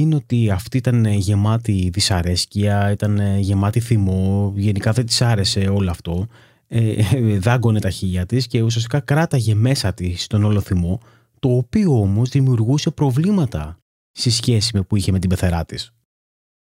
είναι 0.00 0.14
ότι 0.14 0.50
αυτή 0.50 0.76
ήταν 0.76 1.04
γεμάτη 1.04 1.90
δυσαρέσκεια, 1.92 2.90
ήταν 2.90 3.38
γεμάτη 3.38 3.80
θυμό, 3.80 4.52
γενικά 4.56 4.92
δεν 4.92 5.06
της 5.06 5.22
άρεσε 5.22 5.60
όλο 5.60 5.90
αυτό. 5.90 6.26
Ε, 6.68 7.02
δάγκωνε 7.38 7.80
τα 7.80 7.90
χίλια 7.90 8.26
της 8.26 8.46
και 8.46 8.62
ουσιαστικά 8.62 9.00
κράταγε 9.00 9.54
μέσα 9.54 9.92
της 9.92 10.26
τον 10.26 10.44
όλο 10.44 10.60
θυμό, 10.60 11.00
το 11.38 11.48
οποίο 11.48 12.00
όμως 12.00 12.28
δημιουργούσε 12.28 12.90
προβλήματα 12.90 13.78
στη 14.12 14.30
σχέση 14.30 14.70
με 14.74 14.82
που 14.82 14.96
είχε 14.96 15.12
με 15.12 15.18
την 15.18 15.28
πεθερά 15.28 15.64
της. 15.64 15.92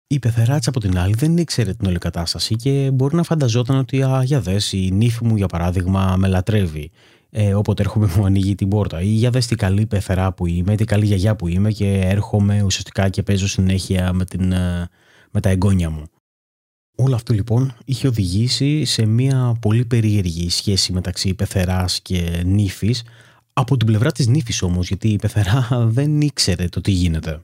Η 0.06 0.18
πεθερά 0.18 0.58
από 0.66 0.80
την 0.80 0.98
άλλη 0.98 1.14
δεν 1.14 1.36
ήξερε 1.36 1.74
την 1.74 1.86
όλη 1.88 1.98
κατάσταση 1.98 2.56
και 2.56 2.90
μπορεί 2.94 3.14
να 3.14 3.22
φανταζόταν 3.22 3.78
ότι 3.78 4.02
α, 4.02 4.22
για 4.24 4.40
δες, 4.40 4.72
η 4.72 4.90
νύφη 4.92 5.24
μου 5.24 5.36
για 5.36 5.46
παράδειγμα 5.46 6.16
με 6.16 6.28
λατρεύει 6.28 6.90
ε, 7.34 7.54
όποτε 7.54 7.82
έρχομαι 7.82 8.12
μου 8.16 8.24
ανοίγει 8.24 8.54
την 8.54 8.68
πόρτα. 8.68 9.00
Ή 9.00 9.08
για 9.08 9.30
δες 9.30 9.46
τι 9.46 9.54
καλή 9.54 9.86
πεθερά 9.86 10.32
που 10.32 10.46
είμαι, 10.46 10.76
τι 10.76 10.84
καλή 10.84 11.06
γιαγιά 11.06 11.36
που 11.36 11.48
είμαι 11.48 11.70
και 11.70 12.00
έρχομαι 12.04 12.62
ουσιαστικά 12.62 13.08
και 13.08 13.22
παίζω 13.22 13.48
συνέχεια 13.48 14.12
με, 14.12 14.24
την, 14.24 14.52
ε, 14.52 14.88
με 15.30 15.40
τα 15.40 15.48
εγγόνια 15.48 15.90
μου. 15.90 16.04
Όλο 16.96 17.14
αυτό 17.14 17.34
λοιπόν 17.34 17.74
είχε 17.84 18.06
οδηγήσει 18.06 18.84
σε 18.84 19.06
μια 19.06 19.56
πολύ 19.60 19.84
περίεργη 19.84 20.50
σχέση 20.50 20.92
μεταξύ 20.92 21.34
πεθεράς 21.34 22.00
και 22.00 22.42
νύφης 22.44 23.02
από 23.52 23.76
την 23.76 23.86
πλευρά 23.86 24.12
της 24.12 24.26
νύφης 24.26 24.62
όμως 24.62 24.88
γιατί 24.88 25.08
η 25.08 25.16
πεθερά 25.16 25.68
δεν 25.96 26.20
ήξερε 26.20 26.68
το 26.68 26.80
τι 26.80 26.90
γίνεται. 26.90 27.42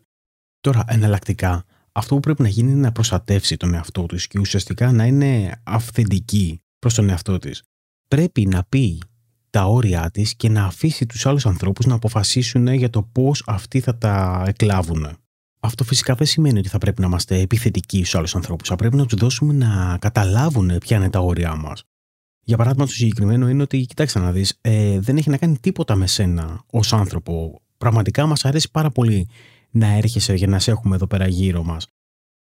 Τώρα 0.61 0.85
εναλλακτικά 0.88 1.64
αυτό 1.92 2.14
που 2.14 2.21
πρέπει 2.21 2.42
να 2.42 2.49
γίνει 2.49 2.71
είναι 2.71 2.80
να 2.80 2.92
προστατεύσει 2.92 3.57
τον 3.57 3.75
εαυτό 3.75 4.07
της 4.07 4.26
και 4.26 4.38
ουσιαστικά 4.38 4.92
να 4.92 5.04
είναι 5.04 5.61
αυθεντική 5.62 6.61
προς 6.78 6.95
τον 6.95 7.09
εαυτό 7.09 7.38
της. 7.38 7.62
Πρέπει 8.09 8.47
να 8.47 8.64
πει 8.64 9.02
τα 9.50 9.64
όρια 9.64 10.11
της 10.11 10.35
και 10.35 10.49
να 10.49 10.64
αφήσει 10.64 11.07
τους 11.07 11.26
άλλους 11.26 11.47
ανθρώπους 11.47 11.87
να 11.87 11.95
αποφασίσουν 11.95 12.67
για 12.67 12.90
το 12.90 13.02
πώς 13.02 13.43
αυτοί 13.47 13.81
θα 13.81 13.99
τα 13.99 14.45
εκλάβουν. 14.47 15.17
Αυτό 15.61 15.85
φυσικά 15.85 16.14
δεν 16.14 16.26
σημαίνει 16.26 16.59
ότι 16.59 16.69
θα 16.69 16.78
πρέπει 16.78 17.00
να 17.00 17.07
είμαστε 17.07 17.40
επιθετικοί 17.40 17.97
στους 17.97 18.14
άλλους 18.14 18.35
ανθρώπους. 18.35 18.69
Θα 18.69 18.76
πρέπει 18.76 18.97
να 18.97 19.07
τους 19.07 19.19
δώσουμε 19.19 19.52
να 19.52 19.99
καταλάβουν 20.00 20.78
ποια 20.78 20.97
είναι 20.97 21.11
τα 21.11 21.21
όρια 21.21 21.55
μας. 21.57 21.85
Για 22.40 22.57
παράδειγμα, 22.57 22.87
το 22.87 22.93
συγκεκριμένο 22.93 23.49
είναι 23.49 23.62
ότι, 23.62 23.87
κοιτάξτε 23.87 24.19
να 24.19 24.33
δεις, 24.33 24.59
ε, 24.61 24.99
δεν 25.00 25.17
έχει 25.17 25.31
να 25.31 25.37
κάνει 25.37 25.59
τίποτα 25.59 25.95
με 25.95 26.07
σένα 26.07 26.64
ως 26.71 26.93
άνθρωπο. 26.93 27.62
Πραγματικά 27.78 28.26
μας 28.26 28.45
αρέσει 28.45 28.71
πάρα 28.71 28.90
πολύ 28.90 29.28
να 29.71 29.87
έρχεσαι 29.87 30.35
για 30.35 30.47
να 30.47 30.59
σε 30.59 30.71
έχουμε 30.71 30.95
εδώ 30.95 31.07
πέρα 31.07 31.26
γύρω 31.26 31.62
μας. 31.62 31.87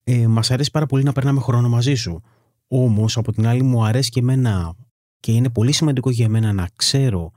Ε, 0.03 0.27
μας 0.27 0.51
αρέσει 0.51 0.71
πάρα 0.71 0.85
πολύ 0.85 1.03
να 1.03 1.11
περνάμε 1.11 1.39
χρόνο 1.39 1.69
μαζί 1.69 1.95
σου. 1.95 2.21
Όμως, 2.67 3.17
από 3.17 3.31
την 3.31 3.47
άλλη, 3.47 3.63
μου 3.63 3.85
αρέσει 3.85 4.09
και 4.09 4.19
εμένα 4.19 4.75
και 5.23 5.31
είναι 5.31 5.49
πολύ 5.49 5.71
σημαντικό 5.71 6.09
για 6.09 6.29
μένα 6.29 6.53
να 6.53 6.69
ξέρω 6.75 7.31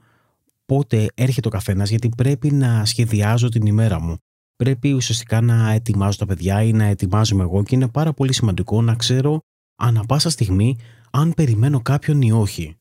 πότε 0.67 1.09
έρχεται 1.15 1.49
ο 1.49 1.51
καθένας, 1.51 1.89
γιατί 1.91 2.09
πρέπει 2.17 2.51
να 2.53 2.85
σχεδιάζω 2.85 3.49
την 3.49 3.67
ημέρα 3.67 4.01
μου. 4.01 4.17
Πρέπει 4.57 4.93
ουσιαστικά 4.93 5.41
να 5.41 5.71
ετοιμάζω 5.71 6.19
τα 6.19 6.27
παιδιά 6.27 6.63
ή 6.63 6.73
να 6.73 6.85
ετοιμάζομαι 6.85 7.43
εγώ 7.43 7.63
και 7.63 7.75
είναι 7.75 7.89
πάρα 7.89 8.13
πολύ 8.13 8.33
σημαντικό 8.33 8.83
να 8.83 8.95
ξέρω 8.95 9.41
ανά 9.77 10.05
πάσα 10.05 10.31
στιγμή 10.31 10.79
αν 11.11 11.35
περιμένω 11.35 11.81
κάποιον 11.81 12.23
ή 12.23 12.33
όχι. 12.33 12.77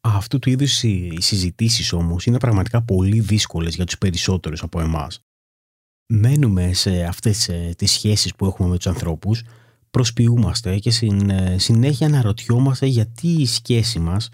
Αυτού 0.00 0.38
του 0.38 0.50
είδους 0.50 0.82
οι 0.82 1.16
συζητήσεις 1.20 1.92
όμως 1.92 2.26
είναι 2.26 2.38
πραγματικά 2.38 2.82
πολύ 2.82 3.20
δύσκολες 3.20 3.74
για 3.74 3.84
τους 3.84 3.98
περισσότερους 3.98 4.62
από 4.62 4.80
εμάς. 4.80 5.20
Μένουμε 6.06 6.72
σε 6.72 7.04
αυτές 7.04 7.48
ε, 7.48 7.74
τις 7.76 7.92
σχέσεις 7.92 8.34
που 8.34 8.46
έχουμε 8.46 8.68
με 8.68 8.76
τους 8.76 8.86
ανθρώπους 8.86 9.42
προσποιούμαστε 9.92 10.78
και 10.78 10.92
ε, 11.28 11.58
συνέχεια 11.58 12.06
αναρωτιόμαστε 12.06 12.86
γιατί 12.86 13.28
η 13.28 13.46
σχέση 13.46 13.98
μας 13.98 14.30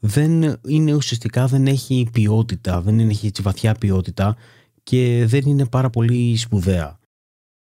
δεν 0.00 0.60
είναι 0.66 0.94
ουσιαστικά 0.94 1.46
δεν 1.46 1.66
έχει 1.66 2.08
ποιότητα, 2.12 2.80
δεν 2.80 2.98
έχει 2.98 3.26
έτσι 3.26 3.42
βαθιά 3.42 3.74
ποιότητα 3.74 4.36
και 4.82 5.24
δεν 5.26 5.40
είναι 5.46 5.66
πάρα 5.66 5.90
πολύ 5.90 6.36
σπουδαία. 6.36 6.98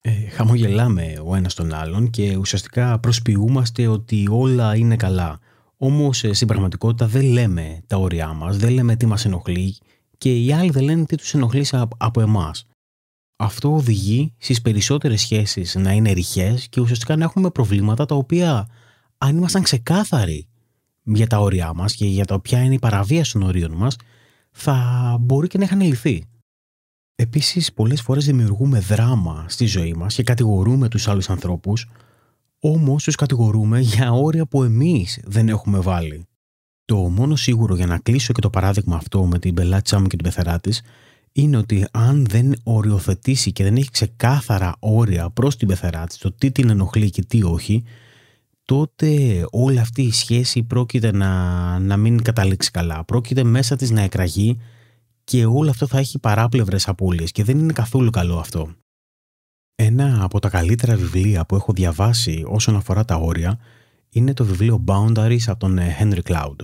Ε, 0.01 0.11
χαμογελάμε 0.29 1.15
ο 1.25 1.35
ένας 1.35 1.55
τον 1.55 1.75
άλλον 1.75 2.11
και 2.11 2.37
ουσιαστικά 2.37 2.99
προσποιούμαστε 2.99 3.87
ότι 3.87 4.27
όλα 4.31 4.77
είναι 4.77 4.97
καλά. 4.97 5.39
Όμως 5.77 6.25
ε, 6.25 6.33
στην 6.33 6.47
πραγματικότητα 6.47 7.07
δεν 7.07 7.25
λέμε 7.25 7.83
τα 7.87 7.97
όρια 7.97 8.33
μας, 8.33 8.57
δεν 8.57 8.73
λέμε 8.73 8.97
τι 8.97 9.07
μας 9.07 9.25
ενοχλεί 9.25 9.77
και 10.19 10.37
οι 10.37 10.53
άλλοι 10.53 10.71
δεν 10.71 10.83
λένε 10.83 11.05
τι 11.05 11.17
τους 11.17 11.35
ενοχλεί 11.35 11.67
από 11.97 12.21
εμάς 12.21 12.67
αυτό 13.43 13.75
οδηγεί 13.75 14.35
στις 14.39 14.63
περισσότερες 14.63 15.21
σχέσεις 15.21 15.75
να 15.75 15.93
είναι 15.93 16.13
ρηχές 16.13 16.69
και 16.69 16.81
ουσιαστικά 16.81 17.17
να 17.17 17.25
έχουμε 17.25 17.51
προβλήματα 17.51 18.05
τα 18.05 18.15
οποία 18.15 18.69
αν 19.19 19.37
ήμασταν 19.37 19.63
ξεκάθαροι 19.63 20.47
για 21.03 21.27
τα 21.27 21.39
όρια 21.39 21.73
μας 21.75 21.95
και 21.95 22.07
για 22.07 22.25
το 22.25 22.41
ποια 22.41 22.63
είναι 22.63 22.75
η 22.75 22.79
παραβίαση 22.79 23.33
των 23.33 23.43
ορίων 23.43 23.73
μας 23.73 23.97
θα 24.51 25.17
μπορεί 25.21 25.47
και 25.47 25.59
να 25.59 25.65
είχαν 25.65 25.81
λυθεί. 25.81 26.25
Επίσης 27.15 27.73
πολλές 27.73 28.01
φορές 28.01 28.25
δημιουργούμε 28.25 28.79
δράμα 28.79 29.45
στη 29.49 29.67
ζωή 29.67 29.95
μας 29.95 30.15
και 30.15 30.23
κατηγορούμε 30.23 30.89
τους 30.89 31.09
άλλους 31.09 31.31
ανθρώπους 31.31 31.89
όμως 32.59 33.05
τους 33.05 33.15
κατηγορούμε 33.15 33.81
για 33.81 34.13
όρια 34.13 34.47
που 34.47 34.63
εμείς 34.63 35.21
δεν 35.25 35.49
έχουμε 35.49 35.79
βάλει. 35.79 36.27
Το 36.85 36.97
μόνο 36.97 37.37
σίγουρο 37.37 37.75
για 37.75 37.87
να 37.87 37.99
κλείσω 37.99 38.33
και 38.33 38.41
το 38.41 38.51
παράδειγμα 38.51 38.97
αυτό 38.97 39.25
με 39.25 39.39
την 39.39 39.55
πελάτησά 39.55 40.01
μου 40.01 40.07
και 40.07 40.17
την 40.17 40.25
πεθερά 40.25 40.61
της 40.61 40.83
είναι 41.33 41.57
ότι 41.57 41.87
αν 41.91 42.27
δεν 42.27 42.55
οριοθετήσει 42.63 43.53
και 43.53 43.65
δεν 43.65 43.77
έχει 43.77 43.91
ξεκάθαρα 43.91 44.77
όρια 44.79 45.31
προς 45.31 45.57
την 45.57 45.69
πεθερά 45.69 46.07
της, 46.07 46.19
το 46.19 46.33
τι 46.33 46.53
την 46.53 46.71
ενοχλεί 46.71 47.11
και 47.11 47.25
τι 47.25 47.43
όχι, 47.43 47.85
τότε 48.65 49.41
όλη 49.51 49.79
αυτή 49.79 50.03
η 50.03 50.13
σχέση 50.13 50.63
πρόκειται 50.63 51.13
να, 51.13 51.79
να 51.79 51.97
μην 51.97 52.23
καταλήξει 52.23 52.71
καλά. 52.71 53.05
Πρόκειται 53.05 53.45
μέσα 53.45 53.77
της 53.77 53.91
να 53.91 54.01
εκραγεί 54.01 54.59
και 55.25 55.45
όλο 55.45 55.71
αυτό 55.71 55.87
θα 55.87 55.99
έχει 55.99 56.19
παράπλευρες 56.19 56.89
απώλειες 56.89 57.33
και 57.33 57.45
δεν 57.45 57.59
είναι 57.59 57.73
καθόλου 57.73 58.11
καλό 58.11 58.39
αυτό. 58.39 58.75
Ένα 59.75 60.25
από 60.25 60.39
τα 60.39 60.49
καλύτερα 60.49 60.97
βιβλία 60.97 61.47
που 61.47 61.55
έχω 61.55 61.73
διαβάσει 61.73 62.45
όσον 62.47 62.77
αφορά 62.77 63.05
τα 63.05 63.17
όρια 63.17 63.59
είναι 64.09 64.35
το 64.35 64.45
βιβλίο 64.45 64.85
Boundaries 64.87 65.43
από 65.47 65.59
τον 65.59 65.79
ε, 65.79 65.97
Henry 66.01 66.21
Cloud. 66.23 66.57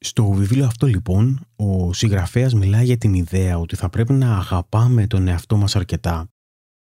Στο 0.00 0.30
βιβλίο 0.30 0.66
αυτό 0.66 0.86
λοιπόν 0.86 1.46
ο 1.56 1.92
συγγραφέας 1.92 2.54
μιλάει 2.54 2.84
για 2.84 2.98
την 2.98 3.14
ιδέα 3.14 3.58
ότι 3.58 3.76
θα 3.76 3.88
πρέπει 3.88 4.12
να 4.12 4.36
αγαπάμε 4.36 5.06
τον 5.06 5.28
εαυτό 5.28 5.56
μας 5.56 5.76
αρκετά 5.76 6.28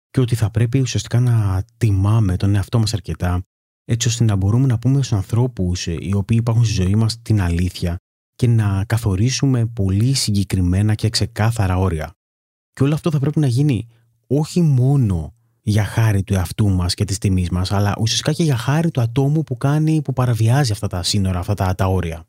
και 0.09 0.19
ότι 0.19 0.35
θα 0.35 0.49
πρέπει 0.49 0.79
ουσιαστικά 0.79 1.19
να 1.19 1.63
τιμάμε 1.77 2.37
τον 2.37 2.55
εαυτό 2.55 2.79
μας 2.79 2.93
αρκετά 2.93 3.41
έτσι 3.85 4.07
ώστε 4.07 4.23
να 4.23 4.35
μπορούμε 4.35 4.67
να 4.67 4.79
πούμε 4.79 4.95
στους 4.95 5.13
ανθρώπους 5.13 5.87
ε, 5.87 5.97
οι 5.99 6.13
οποίοι 6.13 6.37
υπάρχουν 6.41 6.65
στη 6.65 6.73
ζωή 6.73 6.95
μας 6.95 7.21
την 7.21 7.41
αλήθεια 7.41 7.97
και 8.35 8.47
να 8.47 8.85
καθορίσουμε 8.85 9.65
πολύ 9.65 10.13
συγκεκριμένα 10.13 10.95
και 10.95 11.09
ξεκάθαρα 11.09 11.77
όρια. 11.77 12.11
Και 12.73 12.83
όλο 12.83 12.93
αυτό 12.93 13.11
θα 13.11 13.19
πρέπει 13.19 13.39
να 13.39 13.47
γίνει 13.47 13.87
όχι 14.27 14.61
μόνο 14.61 15.33
για 15.61 15.83
χάρη 15.83 16.23
του 16.23 16.33
εαυτού 16.33 16.69
μας 16.69 16.93
και 16.93 17.05
της 17.05 17.17
τιμής 17.17 17.49
μας, 17.49 17.71
αλλά 17.71 17.95
ουσιαστικά 17.99 18.33
και 18.33 18.43
για 18.43 18.57
χάρη 18.57 18.91
του 18.91 19.01
ατόμου 19.01 19.43
που 19.43 19.57
κάνει, 19.57 20.01
που 20.01 20.13
παραβιάζει 20.13 20.71
αυτά 20.71 20.87
τα 20.87 21.03
σύνορα, 21.03 21.39
αυτά 21.39 21.53
τα, 21.53 21.75
τα 21.75 21.85
όρια. 21.85 22.25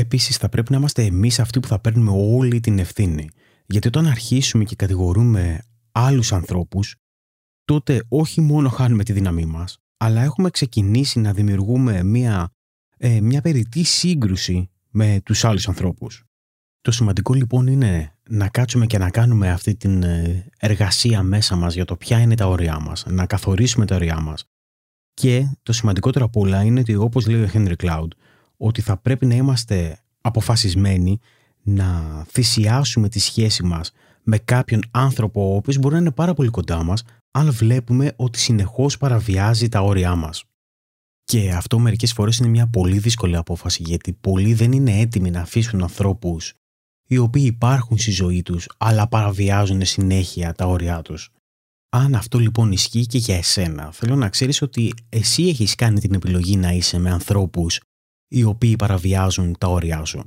Επίσης, 0.00 0.36
θα 0.36 0.48
πρέπει 0.48 0.72
να 0.72 0.78
είμαστε 0.78 1.04
εμείς 1.04 1.40
αυτοί 1.40 1.60
που 1.60 1.68
θα 1.68 1.78
παίρνουμε 1.78 2.10
όλη 2.10 2.60
την 2.60 2.78
ευθύνη. 2.78 3.28
Γιατί 3.66 3.88
όταν 3.88 4.06
αρχίσουμε 4.06 4.64
και 4.64 4.76
κατηγορούμε 4.76 5.62
άλλους 5.92 6.32
ανθρώπους, 6.32 6.96
τότε 7.64 8.04
όχι 8.08 8.40
μόνο 8.40 8.68
χάνουμε 8.68 9.04
τη 9.04 9.12
δύναμή 9.12 9.46
μας, 9.46 9.78
αλλά 9.96 10.22
έχουμε 10.22 10.50
ξεκινήσει 10.50 11.20
να 11.20 11.32
δημιουργούμε 11.32 12.02
μια, 12.02 12.50
ε, 12.96 13.20
μια 13.20 13.40
περιττή 13.40 13.82
σύγκρουση 13.82 14.70
με 14.90 15.20
τους 15.24 15.44
άλλους 15.44 15.68
ανθρώπους. 15.68 16.24
Το 16.80 16.90
σημαντικό 16.90 17.34
λοιπόν 17.34 17.66
είναι 17.66 18.14
να 18.28 18.48
κάτσουμε 18.48 18.86
και 18.86 18.98
να 18.98 19.10
κάνουμε 19.10 19.50
αυτή 19.50 19.76
την 19.76 20.02
ε, 20.02 20.46
εργασία 20.58 21.22
μέσα 21.22 21.56
μας 21.56 21.74
για 21.74 21.84
το 21.84 21.96
ποια 21.96 22.20
είναι 22.20 22.34
τα 22.34 22.46
όρια 22.46 22.80
μας, 22.80 23.04
να 23.08 23.26
καθορίσουμε 23.26 23.86
τα 23.86 23.94
όρια 23.94 24.20
μας. 24.20 24.44
Και 25.14 25.46
το 25.62 25.72
σημαντικότερο 25.72 26.24
από 26.24 26.40
όλα 26.40 26.62
είναι 26.62 26.80
ότι 26.80 26.94
όπως 26.94 27.26
λέει 27.26 27.42
ο 27.42 27.48
Henry 27.52 27.76
Cloud, 27.82 28.08
ότι 28.60 28.80
θα 28.80 28.96
πρέπει 28.96 29.26
να 29.26 29.34
είμαστε 29.34 29.98
αποφασισμένοι 30.20 31.20
να 31.62 32.22
θυσιάσουμε 32.28 33.08
τη 33.08 33.18
σχέση 33.18 33.62
μας 33.62 33.92
με 34.22 34.38
κάποιον 34.38 34.80
άνθρωπο 34.90 35.52
ο 35.52 35.56
οποίος 35.56 35.78
μπορεί 35.78 35.94
να 35.94 36.00
είναι 36.00 36.10
πάρα 36.10 36.34
πολύ 36.34 36.48
κοντά 36.48 36.82
μας 36.82 37.04
αν 37.30 37.52
βλέπουμε 37.52 38.12
ότι 38.16 38.38
συνεχώς 38.38 38.96
παραβιάζει 38.96 39.68
τα 39.68 39.80
όρια 39.80 40.14
μας. 40.14 40.44
Και 41.24 41.52
αυτό 41.52 41.78
μερικές 41.78 42.12
φορές 42.12 42.36
είναι 42.36 42.48
μια 42.48 42.66
πολύ 42.66 42.98
δύσκολη 42.98 43.36
απόφαση 43.36 43.82
γιατί 43.82 44.12
πολλοί 44.12 44.54
δεν 44.54 44.72
είναι 44.72 44.98
έτοιμοι 44.98 45.30
να 45.30 45.40
αφήσουν 45.40 45.82
ανθρώπους 45.82 46.54
οι 47.06 47.18
οποίοι 47.18 47.42
υπάρχουν 47.46 47.98
στη 47.98 48.10
ζωή 48.10 48.42
τους 48.42 48.68
αλλά 48.76 49.08
παραβιάζουν 49.08 49.84
συνέχεια 49.84 50.52
τα 50.52 50.66
όρια 50.66 51.02
τους. 51.02 51.30
Αν 51.92 52.14
αυτό 52.14 52.38
λοιπόν 52.38 52.72
ισχύει 52.72 53.06
και 53.06 53.18
για 53.18 53.36
εσένα, 53.36 53.92
θέλω 53.92 54.16
να 54.16 54.28
ξέρεις 54.28 54.62
ότι 54.62 54.94
εσύ 55.08 55.42
έχεις 55.42 55.74
κάνει 55.74 56.00
την 56.00 56.14
επιλογή 56.14 56.56
να 56.56 56.72
είσαι 56.72 56.98
με 56.98 57.10
ανθρώπους 57.10 57.80
οι 58.30 58.44
οποίοι 58.44 58.76
παραβιάζουν 58.76 59.56
τα 59.58 59.66
όρια 59.68 60.04
σου. 60.04 60.24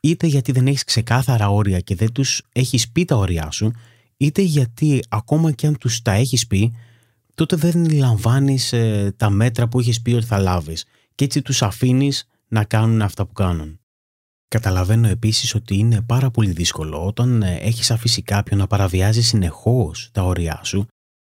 Είτε 0.00 0.26
γιατί 0.26 0.52
δεν 0.52 0.66
έχεις 0.66 0.84
ξεκάθαρα 0.84 1.48
όρια 1.48 1.80
και 1.80 1.94
δεν 1.94 2.12
τους 2.12 2.42
έχεις 2.52 2.90
πει 2.90 3.04
τα 3.04 3.16
όρια 3.16 3.50
σου, 3.50 3.72
είτε 4.16 4.42
γιατί 4.42 5.02
ακόμα 5.08 5.52
και 5.52 5.66
αν 5.66 5.78
τους 5.78 6.02
τα 6.02 6.12
έχεις 6.12 6.46
πει, 6.46 6.74
τότε 7.34 7.56
δεν 7.56 7.90
λαμβάνεις 7.90 8.72
ε, 8.72 9.14
τα 9.16 9.30
μέτρα 9.30 9.68
που 9.68 9.80
έχεις 9.80 10.02
πει 10.02 10.12
ότι 10.12 10.24
θα 10.24 10.38
λάβεις 10.38 10.84
και 11.14 11.24
έτσι 11.24 11.42
τους 11.42 11.62
αφήνεις 11.62 12.28
να 12.48 12.64
κάνουν 12.64 13.02
αυτά 13.02 13.26
που 13.26 13.32
κάνουν. 13.32 13.78
Καταλαβαίνω 14.48 15.08
επίσης 15.08 15.54
ότι 15.54 15.76
είναι 15.76 16.00
πάρα 16.00 16.30
πολύ 16.30 16.50
δύσκολο 16.50 17.06
όταν 17.06 17.42
ε, 17.42 17.54
έχεις 17.54 17.90
αφήσει 17.90 18.22
κάποιον 18.22 18.58
να 18.58 18.66
παραβιάζει 18.66 19.22
συνεχώς 19.22 20.08
τα 20.12 20.22
όρια 20.22 20.60
σου 20.64 20.86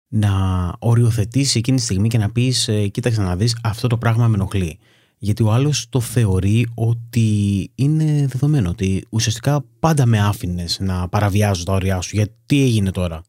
να 0.08 0.32
οριοθετήσεις 0.78 1.54
εκείνη 1.54 1.76
τη 1.76 1.82
στιγμή 1.82 2.08
και 2.08 2.18
να 2.18 2.30
πεις 2.30 2.68
ε, 2.68 2.88
κοίταξε 2.88 3.22
να 3.22 3.36
δεις 3.36 3.58
αυτό 3.62 3.86
το 3.86 3.98
πράγμα 3.98 4.28
με 4.28 4.34
ενοχλεί 4.34 4.78
γιατί 5.26 5.42
ο 5.42 5.52
άλλος 5.52 5.86
το 5.88 6.00
θεωρεί 6.00 6.68
ότι 6.74 7.70
είναι 7.74 8.26
δεδομένο 8.26 8.70
ότι 8.70 9.06
ουσιαστικά 9.10 9.64
πάντα 9.80 10.06
με 10.06 10.20
άφηνες 10.20 10.78
να 10.80 11.08
παραβιάζω 11.08 11.64
τα 11.64 11.72
όρια 11.72 12.00
σου. 12.00 12.16
Γιατί 12.16 12.34
τι 12.46 12.62
έγινε 12.62 12.90
τώρα; 12.90 13.22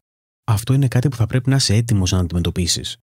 Αυτό 0.44 0.72
είναι 0.72 0.88
κάτι 0.88 1.08
που 1.08 1.16
θα 1.16 1.26
πρέπει 1.26 1.50
να 1.50 1.56
είσαι 1.56 1.74
έτοιμος 1.74 2.12
να 2.12 2.18
αντιμετωπίσεις. 2.18 2.96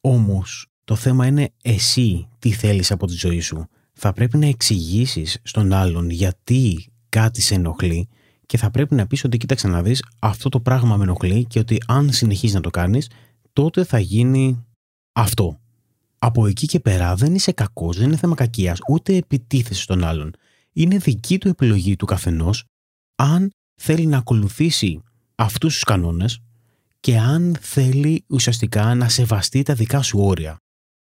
Όμως 0.00 0.66
το 0.84 0.94
θέμα 0.94 1.26
είναι 1.26 1.48
εσύ 1.62 2.28
τι 2.38 2.50
θέλεις 2.50 2.90
από 2.90 3.06
τη 3.06 3.12
ζωή 3.12 3.40
σου. 3.40 3.66
Θα 3.92 4.12
πρέπει 4.12 4.36
να 4.36 4.46
εξηγήσεις 4.46 5.38
στον 5.42 5.72
άλλον 5.72 6.10
γιατί 6.10 6.86
κάτι 7.08 7.40
σε 7.40 7.54
ενοχλεί 7.54 8.08
και 8.46 8.56
θα 8.56 8.70
πρέπει 8.70 8.94
να 8.94 9.06
πεις 9.06 9.24
ότι 9.24 9.36
κοίταξε 9.36 9.68
να 9.68 9.82
δεις 9.82 10.04
αυτό 10.18 10.48
το 10.48 10.60
πράγμα 10.60 10.96
με 10.96 11.02
ενοχλεί 11.02 11.44
και 11.44 11.58
ότι 11.58 11.78
αν 11.86 12.12
συνεχίζεις 12.12 12.54
να 12.54 12.60
το 12.60 12.70
κάνεις 12.70 13.10
τότε 13.52 13.84
θα 13.84 13.98
γίνει 13.98 14.64
αυτό. 15.12 15.60
Από 16.18 16.46
εκεί 16.46 16.66
και 16.66 16.80
πέρα 16.80 17.14
δεν 17.14 17.34
είσαι 17.34 17.52
κακός, 17.52 17.96
δεν 17.96 18.06
είναι 18.06 18.16
θέμα 18.16 18.34
κακίας, 18.34 18.78
ούτε 18.88 19.16
επιτίθεσης 19.16 19.82
στον 19.82 20.04
άλλον. 20.04 20.34
Είναι 20.72 20.98
δική 20.98 21.38
του 21.38 21.48
επιλογή 21.48 21.96
του 21.96 22.06
καθενός 22.06 22.64
αν 23.16 23.50
θέλει 23.74 24.06
να 24.06 24.18
ακολουθήσει 24.18 25.02
αυτούς 25.34 25.74
τους 25.74 25.84
κανόνες 25.84 26.40
και 27.00 27.18
αν 27.18 27.56
θέλει 27.60 28.24
ουσιαστικά 28.28 28.94
να 28.94 29.08
σεβαστεί 29.08 29.62
τα 29.62 29.74
δικά 29.74 30.02
σου 30.02 30.18
όρια. 30.18 30.56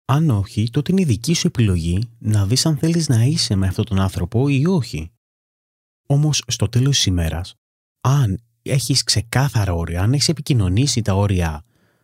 Αν 0.06 0.30
όχι, 0.30 0.70
τότε 0.70 0.92
είναι 0.92 1.02
η 1.02 1.06
δική 1.06 1.34
σου 1.34 1.48
επιλογή 1.48 2.10
να 2.20 2.46
δεις 2.46 2.66
αν 2.66 2.78
θέλεις 2.78 3.10
να 3.10 3.24
είσαι 3.24 3.56
με 3.56 3.68
αυτόν 3.68 3.86
τον 3.86 4.00
άνθρωπο 4.00 4.48
ή 4.48 4.66
όχι. 4.66 5.12
Όμως 6.08 6.44
στο 6.48 6.70
τέλος 6.70 6.96
της 6.96 7.06
ημέρας, 7.06 7.56
αν 8.02 8.40
έχεις 8.62 9.04
ξεκάθαρα 9.04 9.74
όρια, 9.74 10.02
αν 10.02 10.14
έχεις 10.14 10.30
επικοινωνήσει 10.30 11.02
τα 11.02 11.14
όρια 11.14 11.64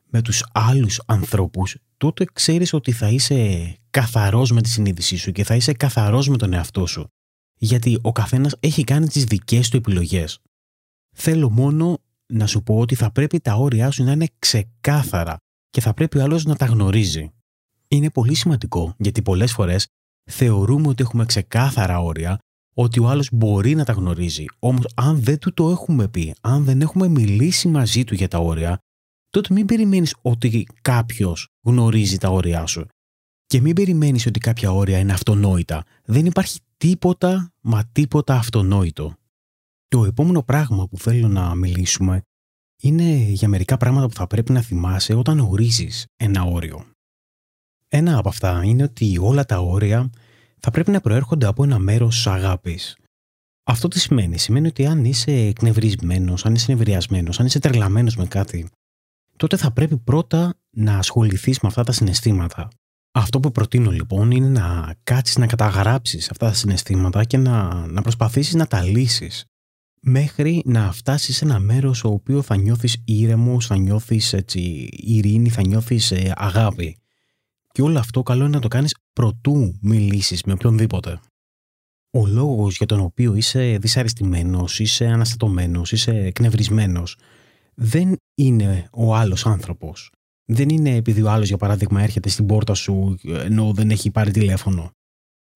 με 0.09 0.21
τους 0.21 0.45
άλλους 0.51 1.01
ανθρώπους, 1.05 1.77
τότε 1.97 2.25
ξέρεις 2.33 2.73
ότι 2.73 2.91
θα 2.91 3.07
είσαι 3.07 3.75
καθαρός 3.89 4.51
με 4.51 4.61
τη 4.61 4.69
συνείδησή 4.69 5.17
σου 5.17 5.31
και 5.31 5.43
θα 5.43 5.55
είσαι 5.55 5.73
καθαρός 5.73 6.27
με 6.27 6.37
τον 6.37 6.53
εαυτό 6.53 6.85
σου. 6.85 7.07
Γιατί 7.55 7.99
ο 8.01 8.11
καθένας 8.11 8.55
έχει 8.59 8.83
κάνει 8.83 9.07
τις 9.07 9.23
δικές 9.23 9.69
του 9.69 9.77
επιλογές. 9.77 10.39
Θέλω 11.15 11.49
μόνο 11.49 11.97
να 12.25 12.47
σου 12.47 12.63
πω 12.63 12.79
ότι 12.79 12.95
θα 12.95 13.11
πρέπει 13.11 13.39
τα 13.39 13.53
όρια 13.53 13.91
σου 13.91 14.03
να 14.03 14.11
είναι 14.11 14.27
ξεκάθαρα 14.39 15.37
και 15.69 15.81
θα 15.81 15.93
πρέπει 15.93 16.17
ο 16.17 16.23
άλλος 16.23 16.45
να 16.45 16.55
τα 16.55 16.65
γνωρίζει. 16.65 17.31
Είναι 17.87 18.09
πολύ 18.09 18.35
σημαντικό 18.35 18.95
γιατί 18.97 19.21
πολλές 19.21 19.51
φορές 19.51 19.87
θεωρούμε 20.31 20.87
ότι 20.87 21.03
έχουμε 21.03 21.25
ξεκάθαρα 21.25 21.99
όρια 21.99 22.39
ότι 22.75 22.99
ο 22.99 23.07
άλλος 23.07 23.29
μπορεί 23.31 23.75
να 23.75 23.85
τα 23.85 23.93
γνωρίζει. 23.93 24.45
Όμως 24.59 24.85
αν 24.95 25.23
δεν 25.23 25.39
του 25.39 25.53
το 25.53 25.69
έχουμε 25.69 26.07
πει, 26.07 26.35
αν 26.41 26.63
δεν 26.63 26.81
έχουμε 26.81 27.07
μιλήσει 27.07 27.67
μαζί 27.67 28.03
του 28.03 28.13
για 28.13 28.27
τα 28.27 28.37
όρια, 28.37 28.79
τότε 29.29 29.53
μην 29.53 29.65
περιμένεις 29.65 30.15
ότι 30.21 30.67
κάποιος 30.81 31.47
γνωρίζει 31.61 32.17
τα 32.17 32.29
όρια 32.29 32.65
σου. 32.65 32.85
Και 33.45 33.61
μην 33.61 33.75
περιμένεις 33.75 34.25
ότι 34.25 34.39
κάποια 34.39 34.71
όρια 34.71 34.99
είναι 34.99 35.13
αυτονόητα. 35.13 35.83
Δεν 36.05 36.25
υπάρχει 36.25 36.59
τίποτα, 36.77 37.53
μα 37.61 37.85
τίποτα 37.91 38.35
αυτονόητο. 38.35 39.13
Το 39.87 40.05
επόμενο 40.05 40.43
πράγμα 40.43 40.87
που 40.87 40.97
θέλω 40.97 41.27
να 41.27 41.55
μιλήσουμε 41.55 42.21
είναι 42.81 43.13
για 43.13 43.47
μερικά 43.47 43.77
πράγματα 43.77 44.07
που 44.07 44.13
θα 44.13 44.27
πρέπει 44.27 44.51
να 44.51 44.61
θυμάσαι 44.61 45.13
όταν 45.13 45.39
ορίζεις 45.39 46.05
ένα 46.15 46.43
όριο. 46.43 46.85
Ένα 47.87 48.17
από 48.17 48.29
αυτά 48.29 48.63
είναι 48.63 48.83
ότι 48.83 49.17
όλα 49.21 49.45
τα 49.45 49.59
όρια 49.59 50.09
θα 50.59 50.71
πρέπει 50.71 50.91
να 50.91 51.01
προέρχονται 51.01 51.45
από 51.45 51.63
ένα 51.63 51.79
μέρος 51.79 52.27
αγάπης. 52.27 52.97
Αυτό 53.63 53.87
τι 53.87 53.99
σημαίνει; 53.99 54.37
Σημαίνει 54.37 54.67
ότι 54.67 54.85
αν 54.85 55.05
είσαι 55.05 55.31
εκνευρισμένος, 55.31 56.45
αν 56.45 56.53
είσαι 56.53 56.71
νευριασμένος, 56.71 57.39
αν 57.39 57.45
είσαι 57.45 57.59
τρελαμένος 57.59 58.15
με 58.15 58.25
κάτι, 58.25 58.69
τότε 59.39 59.57
θα 59.57 59.71
πρέπει 59.71 59.97
πρώτα 59.97 60.53
να 60.69 60.97
ασχοληθείς 60.97 61.59
με 61.59 61.67
αυτά 61.67 61.83
τα 61.83 61.91
συναισθήματα. 61.91 62.67
Αυτό 63.11 63.39
που 63.39 63.51
προτείνω 63.51 63.91
λοιπόν 63.91 64.31
είναι 64.31 64.47
να 64.47 64.95
κάτσεις 65.03 65.37
να 65.37 65.47
καταγράψεις 65.47 66.31
αυτά 66.31 66.47
τα 66.47 66.53
συναισθήματα 66.53 67.23
και 67.23 67.37
να, 67.37 67.85
να 67.87 68.01
προσπαθήσεις 68.01 68.53
να 68.53 68.67
τα 68.67 68.83
λύσεις. 68.83 69.45
Μέχρι 70.01 70.61
να 70.65 70.91
φτάσεις 70.91 71.35
σε 71.35 71.45
ένα 71.45 71.59
μέρος 71.59 72.03
ο 72.03 72.09
οποίος 72.09 72.45
θα 72.45 72.57
νιώθεις 72.57 73.01
ήρεμος, 73.05 73.65
θα 73.67 73.77
νιώθεις 73.77 74.35
ειρήνη, 74.89 75.49
θα 75.49 75.67
νιώθεις 75.67 76.11
ε, 76.11 76.33
αγάπη. 76.35 76.97
Και 77.71 77.81
όλο 77.81 77.99
αυτό 77.99 78.23
καλό 78.23 78.43
είναι 78.45 78.55
να 78.55 78.61
το 78.61 78.67
κάνεις 78.67 78.95
προτού 79.13 79.77
μιλήσεις 79.81 80.43
με 80.43 80.53
οποιονδήποτε. 80.53 81.19
Ο 82.11 82.25
λόγος 82.27 82.77
για 82.77 82.85
τον 82.85 82.99
οποίο 82.99 83.35
είσαι 83.35 83.77
δυσαρεστημένος, 83.81 84.79
είσαι 84.79 85.05
αναστατωμένος, 85.05 85.91
είσαι 85.91 86.11
εκνευρισμένος, 86.11 87.17
δεν 87.81 88.15
είναι 88.35 88.87
ο 88.91 89.15
άλλος 89.15 89.45
άνθρωπος. 89.45 90.11
Δεν 90.45 90.69
είναι 90.69 90.95
επειδή 90.95 91.21
ο 91.21 91.29
άλλος 91.29 91.47
για 91.47 91.57
παράδειγμα 91.57 92.01
έρχεται 92.01 92.29
στην 92.29 92.45
πόρτα 92.45 92.73
σου 92.73 93.15
ενώ 93.23 93.73
δεν 93.73 93.89
έχει 93.91 94.11
πάρει 94.11 94.31
τηλέφωνο. 94.31 94.91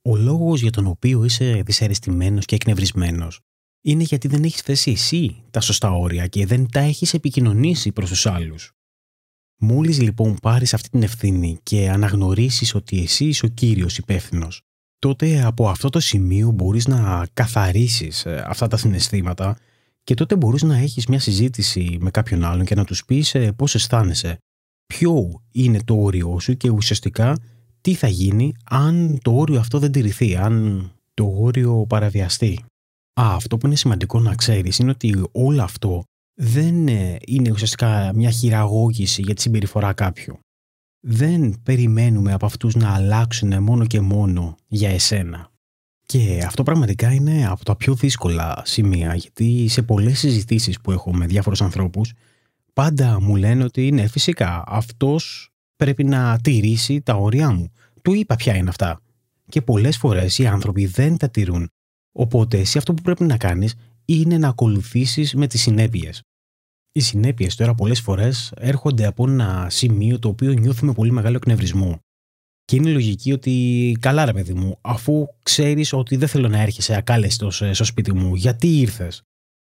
Ο 0.09 0.15
λόγος 0.15 0.61
για 0.61 0.71
τον 0.71 0.87
οποίο 0.87 1.23
είσαι 1.23 1.61
δυσαρεστημένος 1.65 2.45
και 2.45 2.55
εκνευρισμένος 2.55 3.39
είναι 3.85 4.03
γιατί 4.03 4.27
δεν 4.27 4.43
έχεις 4.43 4.61
θέσει 4.61 4.91
εσύ 4.91 5.43
τα 5.51 5.61
σωστά 5.61 5.91
όρια 5.91 6.27
και 6.27 6.45
δεν 6.45 6.69
τα 6.71 6.79
έχεις 6.79 7.13
επικοινωνήσει 7.13 7.91
προς 7.91 8.09
τους 8.09 8.25
άλλους. 8.25 8.71
Μόλις 9.59 10.01
λοιπόν 10.01 10.35
πάρεις 10.41 10.73
αυτή 10.73 10.89
την 10.89 11.03
ευθύνη 11.03 11.59
και 11.63 11.89
αναγνωρίσεις 11.89 12.75
ότι 12.75 12.99
εσύ 13.01 13.25
είσαι 13.25 13.45
ο 13.45 13.49
κύριος 13.49 13.97
υπεύθυνος, 13.97 14.61
τότε 14.97 15.43
από 15.43 15.69
αυτό 15.69 15.89
το 15.89 15.99
σημείο 15.99 16.51
μπορείς 16.51 16.87
να 16.87 17.27
καθαρίσεις 17.33 18.25
ε, 18.25 18.43
αυτά 18.47 18.67
τα 18.67 18.77
συναισθήματα 18.77 19.57
και 20.03 20.13
τότε 20.13 20.35
μπορείς 20.35 20.63
να 20.63 20.77
έχεις 20.77 21.07
μια 21.07 21.19
συζήτηση 21.19 21.97
με 21.99 22.11
κάποιον 22.11 22.43
άλλον 22.43 22.65
και 22.65 22.75
να 22.75 22.85
τους 22.85 23.05
πεις 23.05 23.35
ε, 23.35 23.51
πώς 23.51 23.75
αισθάνεσαι, 23.75 24.37
ποιο 24.85 25.43
είναι 25.51 25.79
το 25.85 25.95
όριό 25.95 26.39
σου 26.39 26.57
και 26.57 26.69
ουσιαστικά 26.69 27.37
τι 27.81 27.93
θα 27.93 28.07
γίνει 28.07 28.53
αν 28.63 29.19
το 29.21 29.35
όριο 29.35 29.59
αυτό 29.59 29.79
δεν 29.79 29.91
τηρηθεί, 29.91 30.35
αν 30.35 30.87
το 31.13 31.33
όριο 31.37 31.85
παραβιαστεί. 31.89 32.65
Α, 33.21 33.35
αυτό 33.35 33.57
που 33.57 33.65
είναι 33.65 33.75
σημαντικό 33.75 34.19
να 34.19 34.35
ξέρεις 34.35 34.77
είναι 34.77 34.91
ότι 34.91 35.23
όλο 35.31 35.63
αυτό 35.63 36.03
δεν 36.33 36.87
ε, 36.87 37.17
είναι 37.25 37.51
ουσιαστικά 37.51 38.11
μια 38.15 38.29
χειραγώγηση 38.29 39.21
για 39.21 39.33
τη 39.33 39.41
συμπεριφορά 39.41 39.93
κάποιου. 39.93 40.39
Δεν 41.05 41.61
περιμένουμε 41.63 42.33
από 42.33 42.45
αυτούς 42.45 42.75
να 42.75 42.93
αλλάξουν 42.93 43.63
μόνο 43.63 43.85
και 43.85 44.01
μόνο 44.01 44.55
για 44.67 44.89
εσένα. 44.89 45.52
Και 46.13 46.43
αυτό 46.45 46.63
πραγματικά 46.63 47.13
είναι 47.13 47.47
από 47.47 47.65
τα 47.65 47.75
πιο 47.75 47.93
δύσκολα 47.93 48.61
σημεία, 48.65 49.15
γιατί 49.15 49.67
σε 49.67 49.81
πολλές 49.81 50.19
συζητήσεις 50.19 50.81
που 50.81 50.91
έχω 50.91 51.13
με 51.13 51.25
διάφορους 51.25 51.61
ανθρώπους, 51.61 52.13
πάντα 52.73 53.21
μου 53.21 53.35
λένε 53.35 53.63
ότι 53.63 53.87
είναι 53.87 54.07
φυσικά 54.07 54.63
αυτός 54.67 55.49
πρέπει 55.75 56.03
να 56.03 56.39
τηρήσει 56.43 57.01
τα 57.01 57.13
όρια 57.13 57.51
μου. 57.51 57.71
Του 58.01 58.13
είπα 58.13 58.35
ποια 58.35 58.55
είναι 58.55 58.69
αυτά. 58.69 58.99
Και 59.49 59.61
πολλές 59.61 59.97
φορές 59.97 60.37
οι 60.37 60.47
άνθρωποι 60.47 60.85
δεν 60.85 61.17
τα 61.17 61.29
τηρούν. 61.29 61.69
Οπότε 62.11 62.57
εσύ 62.59 62.77
αυτό 62.77 62.93
που 62.93 63.01
πρέπει 63.01 63.23
να 63.23 63.37
κάνεις 63.37 63.75
είναι 64.05 64.37
να 64.37 64.47
ακολουθήσεις 64.47 65.33
με 65.33 65.47
τις 65.47 65.61
συνέπειες. 65.61 66.21
Οι 66.91 66.99
συνέπειες 66.99 67.55
τώρα 67.55 67.75
πολλές 67.75 68.01
φορές 68.01 68.53
έρχονται 68.55 69.05
από 69.05 69.29
ένα 69.29 69.67
σημείο 69.69 70.19
το 70.19 70.27
οποίο 70.27 70.51
νιώθουμε 70.51 70.93
πολύ 70.93 71.11
μεγάλο 71.11 71.35
εκνευρισμό. 71.35 71.99
Και 72.65 72.75
είναι 72.75 72.89
λογική 72.89 73.31
ότι 73.31 73.97
καλά 73.99 74.25
ρε 74.25 74.33
παιδί 74.33 74.53
μου, 74.53 74.77
αφού 74.81 75.27
ξέρεις 75.43 75.93
ότι 75.93 76.15
δεν 76.15 76.27
θέλω 76.27 76.47
να 76.47 76.61
έρχεσαι 76.61 76.95
ακάλεστος 76.95 77.61
ε, 77.61 77.73
στο 77.73 77.83
σπίτι 77.83 78.13
μου, 78.13 78.35
γιατί 78.35 78.79
ήρθες; 78.79 79.21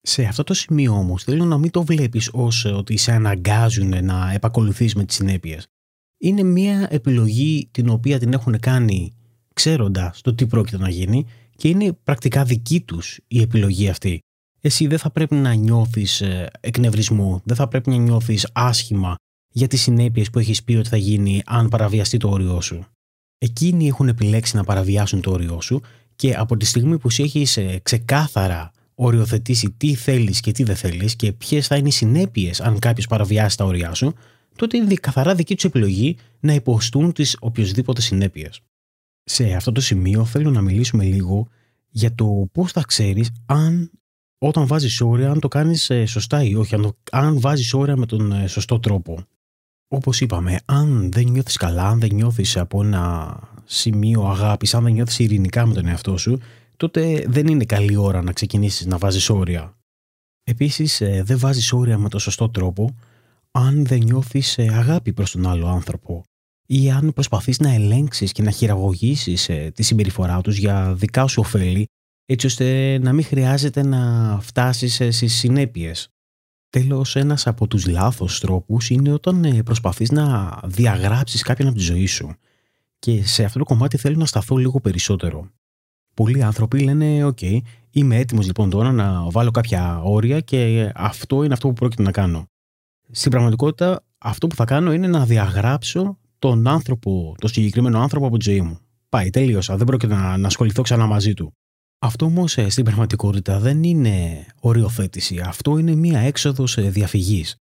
Σε 0.00 0.24
αυτό 0.24 0.44
το 0.44 0.54
σημείο 0.54 0.92
όμως 0.92 1.24
θέλω 1.24 1.44
να 1.44 1.58
μην 1.58 1.70
το 1.70 1.84
βλέπεις 1.84 2.28
ως 2.32 2.64
ε, 2.64 2.68
ότι 2.68 2.96
σε 2.96 3.12
αναγκάζουν 3.12 4.04
να 4.04 4.32
επακολουθείς 4.32 4.94
με 4.94 5.04
τις 5.04 5.16
συνέπειες. 5.16 5.66
Είναι 6.18 6.42
μια 6.42 6.88
επιλογή 6.90 7.68
την 7.70 7.88
οποία 7.88 8.18
την 8.18 8.32
έχουν 8.32 8.58
κάνει 8.58 9.12
ξέροντας 9.54 10.20
το 10.20 10.34
τι 10.34 10.46
πρόκειται 10.46 10.78
να 10.78 10.88
γίνει 10.88 11.26
και 11.56 11.68
είναι 11.68 11.92
πρακτικά 11.92 12.44
δική 12.44 12.80
τους 12.80 13.20
η 13.28 13.40
επιλογή 13.40 13.88
αυτή. 13.88 14.18
Εσύ 14.60 14.86
δεν 14.86 14.98
θα 14.98 15.10
πρέπει 15.10 15.34
να 15.34 15.52
νιώθεις 15.52 16.20
ε, 16.20 16.50
εκνευρισμό, 16.60 17.42
δεν 17.44 17.56
θα 17.56 17.68
πρέπει 17.68 17.90
να 17.90 17.96
νιώθεις 17.96 18.48
άσχημα 18.52 19.14
για 19.52 19.66
τις 19.66 19.80
συνέπειες 19.80 20.30
που 20.30 20.38
έχεις 20.38 20.62
πει 20.62 20.74
ότι 20.74 20.88
θα 20.88 20.96
γίνει 20.96 21.42
αν 21.46 21.68
παραβιαστεί 21.68 22.16
το 22.16 22.28
όριό 22.28 22.60
σου. 22.60 22.84
Εκείνοι 23.38 23.86
έχουν 23.86 24.08
επιλέξει 24.08 24.56
να 24.56 24.64
παραβιάσουν 24.64 25.20
το 25.20 25.30
όριό 25.30 25.60
σου 25.60 25.82
και 26.16 26.34
από 26.34 26.56
τη 26.56 26.64
στιγμή 26.64 26.98
που 26.98 27.10
σου 27.10 27.22
έχεις 27.22 27.56
ε, 27.56 27.80
ξεκάθαρα 27.82 28.72
οριοθετήσει 28.94 29.70
τι 29.70 29.94
θέλεις 29.94 30.40
και 30.40 30.52
τι 30.52 30.62
δεν 30.62 30.76
θέλεις 30.76 31.16
και 31.16 31.32
ποιες 31.32 31.66
θα 31.66 31.76
είναι 31.76 31.88
οι 31.88 31.92
συνέπειες 31.92 32.60
αν 32.60 32.78
κάποιος 32.78 33.06
παραβιάσει 33.06 33.56
τα 33.56 33.64
όρια 33.64 33.94
σου, 33.94 34.14
τότε 34.56 34.76
είναι 34.76 34.94
καθαρά 34.94 35.34
δική 35.34 35.54
τους 35.54 35.64
επιλογή 35.64 36.16
να 36.40 36.54
υποστούν 36.54 37.12
τις 37.12 37.36
οποιοδήποτε 37.40 38.00
συνέπειες. 38.00 38.60
Σε 39.24 39.52
αυτό 39.52 39.72
το 39.72 39.80
σημείο 39.80 40.24
θέλω 40.24 40.50
να 40.50 40.60
μιλήσουμε 40.60 41.04
λίγο 41.04 41.48
για 41.88 42.14
το 42.14 42.48
πώς 42.52 42.72
θα 42.72 42.82
ξέρεις 42.86 43.30
αν 43.46 43.90
όταν 44.38 44.66
βάζεις 44.66 45.00
όρια, 45.00 45.30
αν 45.30 45.40
το 45.40 45.48
κάνεις 45.48 45.90
ε, 45.90 46.06
σωστά 46.06 46.42
ή 46.42 46.54
όχι, 46.54 46.74
αν, 46.74 46.82
το, 46.82 46.96
αν 47.10 47.40
βάζεις 47.40 47.74
όρια 47.74 47.96
με 47.96 48.06
τον 48.06 48.32
ε, 48.32 48.46
σωστό 48.46 48.80
τρόπο. 48.80 49.24
Όπως 49.92 50.20
είπαμε, 50.20 50.60
αν 50.64 51.12
δεν 51.12 51.28
νιώθεις 51.28 51.56
καλά, 51.56 51.88
αν 51.88 52.00
δεν 52.00 52.14
νιώθεις 52.14 52.56
από 52.56 52.82
ένα 52.84 53.38
σημείο 53.64 54.22
αγάπης, 54.22 54.74
αν 54.74 54.82
δεν 54.84 54.92
νιώθεις 54.92 55.18
ειρηνικά 55.18 55.66
με 55.66 55.74
τον 55.74 55.86
εαυτό 55.86 56.16
σου, 56.16 56.40
τότε 56.76 57.24
δεν 57.28 57.46
είναι 57.46 57.64
καλή 57.64 57.96
ώρα 57.96 58.22
να 58.22 58.32
ξεκινήσεις 58.32 58.86
να 58.86 58.98
βάζεις 58.98 59.30
όρια. 59.30 59.76
Επίσης, 60.44 61.00
ε, 61.00 61.22
δεν 61.22 61.38
βάζεις 61.38 61.72
όρια 61.72 61.98
με 61.98 62.08
τον 62.08 62.20
σωστό 62.20 62.50
τρόπο 62.50 62.96
αν 63.50 63.86
δεν 63.86 63.98
νιώθεις 63.98 64.58
αγάπη 64.58 65.12
προς 65.12 65.30
τον 65.30 65.46
άλλο 65.46 65.66
άνθρωπο 65.66 66.24
ή 66.66 66.90
αν 66.90 67.12
προσπαθείς 67.12 67.58
να 67.58 67.74
ελέγξεις 67.74 68.32
και 68.32 68.42
να 68.42 68.50
χειραγωγήσεις 68.50 69.50
τη 69.74 69.82
συμπεριφορά 69.82 70.40
τους 70.40 70.56
για 70.56 70.94
δικά 70.94 71.26
σου 71.26 71.40
ωφέλη 71.40 71.86
έτσι 72.26 72.46
ώστε 72.46 72.98
να 72.98 73.12
μην 73.12 73.24
χρειάζεται 73.24 73.82
να 73.82 74.38
φτάσεις 74.40 74.94
στις 74.94 75.34
συνέπειες. 75.34 76.08
Τέλος, 76.70 77.16
ένας 77.16 77.46
από 77.46 77.66
τους 77.66 77.86
λάθος 77.86 78.40
τρόπους 78.40 78.90
είναι 78.90 79.12
όταν 79.12 79.44
ε, 79.44 79.62
προσπαθείς 79.62 80.10
να 80.10 80.58
διαγράψεις 80.64 81.42
κάποιον 81.42 81.68
από 81.68 81.76
τη 81.76 81.82
ζωή 81.82 82.06
σου. 82.06 82.34
Και 82.98 83.26
σε 83.26 83.44
αυτό 83.44 83.58
το 83.58 83.64
κομμάτι 83.64 83.96
θέλω 83.96 84.16
να 84.16 84.26
σταθώ 84.26 84.56
λίγο 84.56 84.80
περισσότερο. 84.80 85.50
Πολλοί 86.14 86.42
άνθρωποι 86.42 86.80
λένε 86.80 87.24
«ΟΚ, 87.24 87.38
είμαι 87.90 88.16
έτοιμος 88.16 88.46
λοιπόν 88.46 88.70
τώρα 88.70 88.92
να 88.92 89.30
βάλω 89.30 89.50
κάποια 89.50 90.00
όρια 90.02 90.40
και 90.40 90.92
αυτό 90.94 91.44
είναι 91.44 91.52
αυτό 91.52 91.68
που 91.68 91.74
πρόκειται 91.74 92.02
να 92.02 92.10
κάνω». 92.10 92.46
Στην 93.10 93.30
πραγματικότητα 93.30 94.04
αυτό 94.18 94.46
που 94.46 94.54
θα 94.54 94.64
κάνω 94.64 94.92
είναι 94.92 95.06
να 95.06 95.24
διαγράψω 95.24 96.18
τον 96.38 96.66
άνθρωπο, 96.66 97.34
τον 97.38 97.50
συγκεκριμένο 97.50 98.00
άνθρωπο 98.00 98.26
από 98.26 98.36
τη 98.36 98.50
ζωή 98.50 98.60
μου. 98.60 98.78
Πάει, 99.08 99.30
τελείωσα. 99.30 99.76
Δεν 99.76 99.86
πρόκειται 99.86 100.14
να, 100.14 100.36
να 100.36 100.46
ασχοληθώ 100.46 100.82
ξανά 100.82 101.06
μαζί 101.06 101.34
του. 101.34 101.54
Αυτό 102.02 102.24
όμως 102.24 102.58
ε, 102.58 102.68
στην 102.68 102.84
πραγματικότητα 102.84 103.58
δεν 103.60 103.82
είναι 103.82 104.46
οριοθέτηση. 104.60 105.40
Αυτό 105.40 105.78
είναι 105.78 105.94
μία 105.94 106.20
έξοδος 106.20 106.76
ε, 106.76 106.90
διαφυγής. 106.90 107.56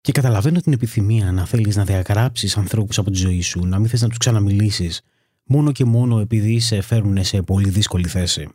Και 0.00 0.12
καταλαβαίνω 0.12 0.60
την 0.60 0.72
επιθυμία 0.72 1.32
να 1.32 1.46
θέλεις 1.46 1.76
να 1.76 1.84
διαγράψεις 1.84 2.56
ανθρώπους 2.56 2.98
από 2.98 3.10
τη 3.10 3.16
ζωή 3.16 3.40
σου, 3.40 3.66
να 3.66 3.78
μην 3.78 3.88
θες 3.88 4.02
να 4.02 4.08
τους 4.08 4.18
ξαναμιλήσεις, 4.18 5.00
μόνο 5.44 5.72
και 5.72 5.84
μόνο 5.84 6.18
επειδή 6.18 6.58
σε 6.58 6.80
φέρνουν 6.80 7.24
σε 7.24 7.42
πολύ 7.42 7.68
δύσκολη 7.68 8.08
θέση. 8.08 8.48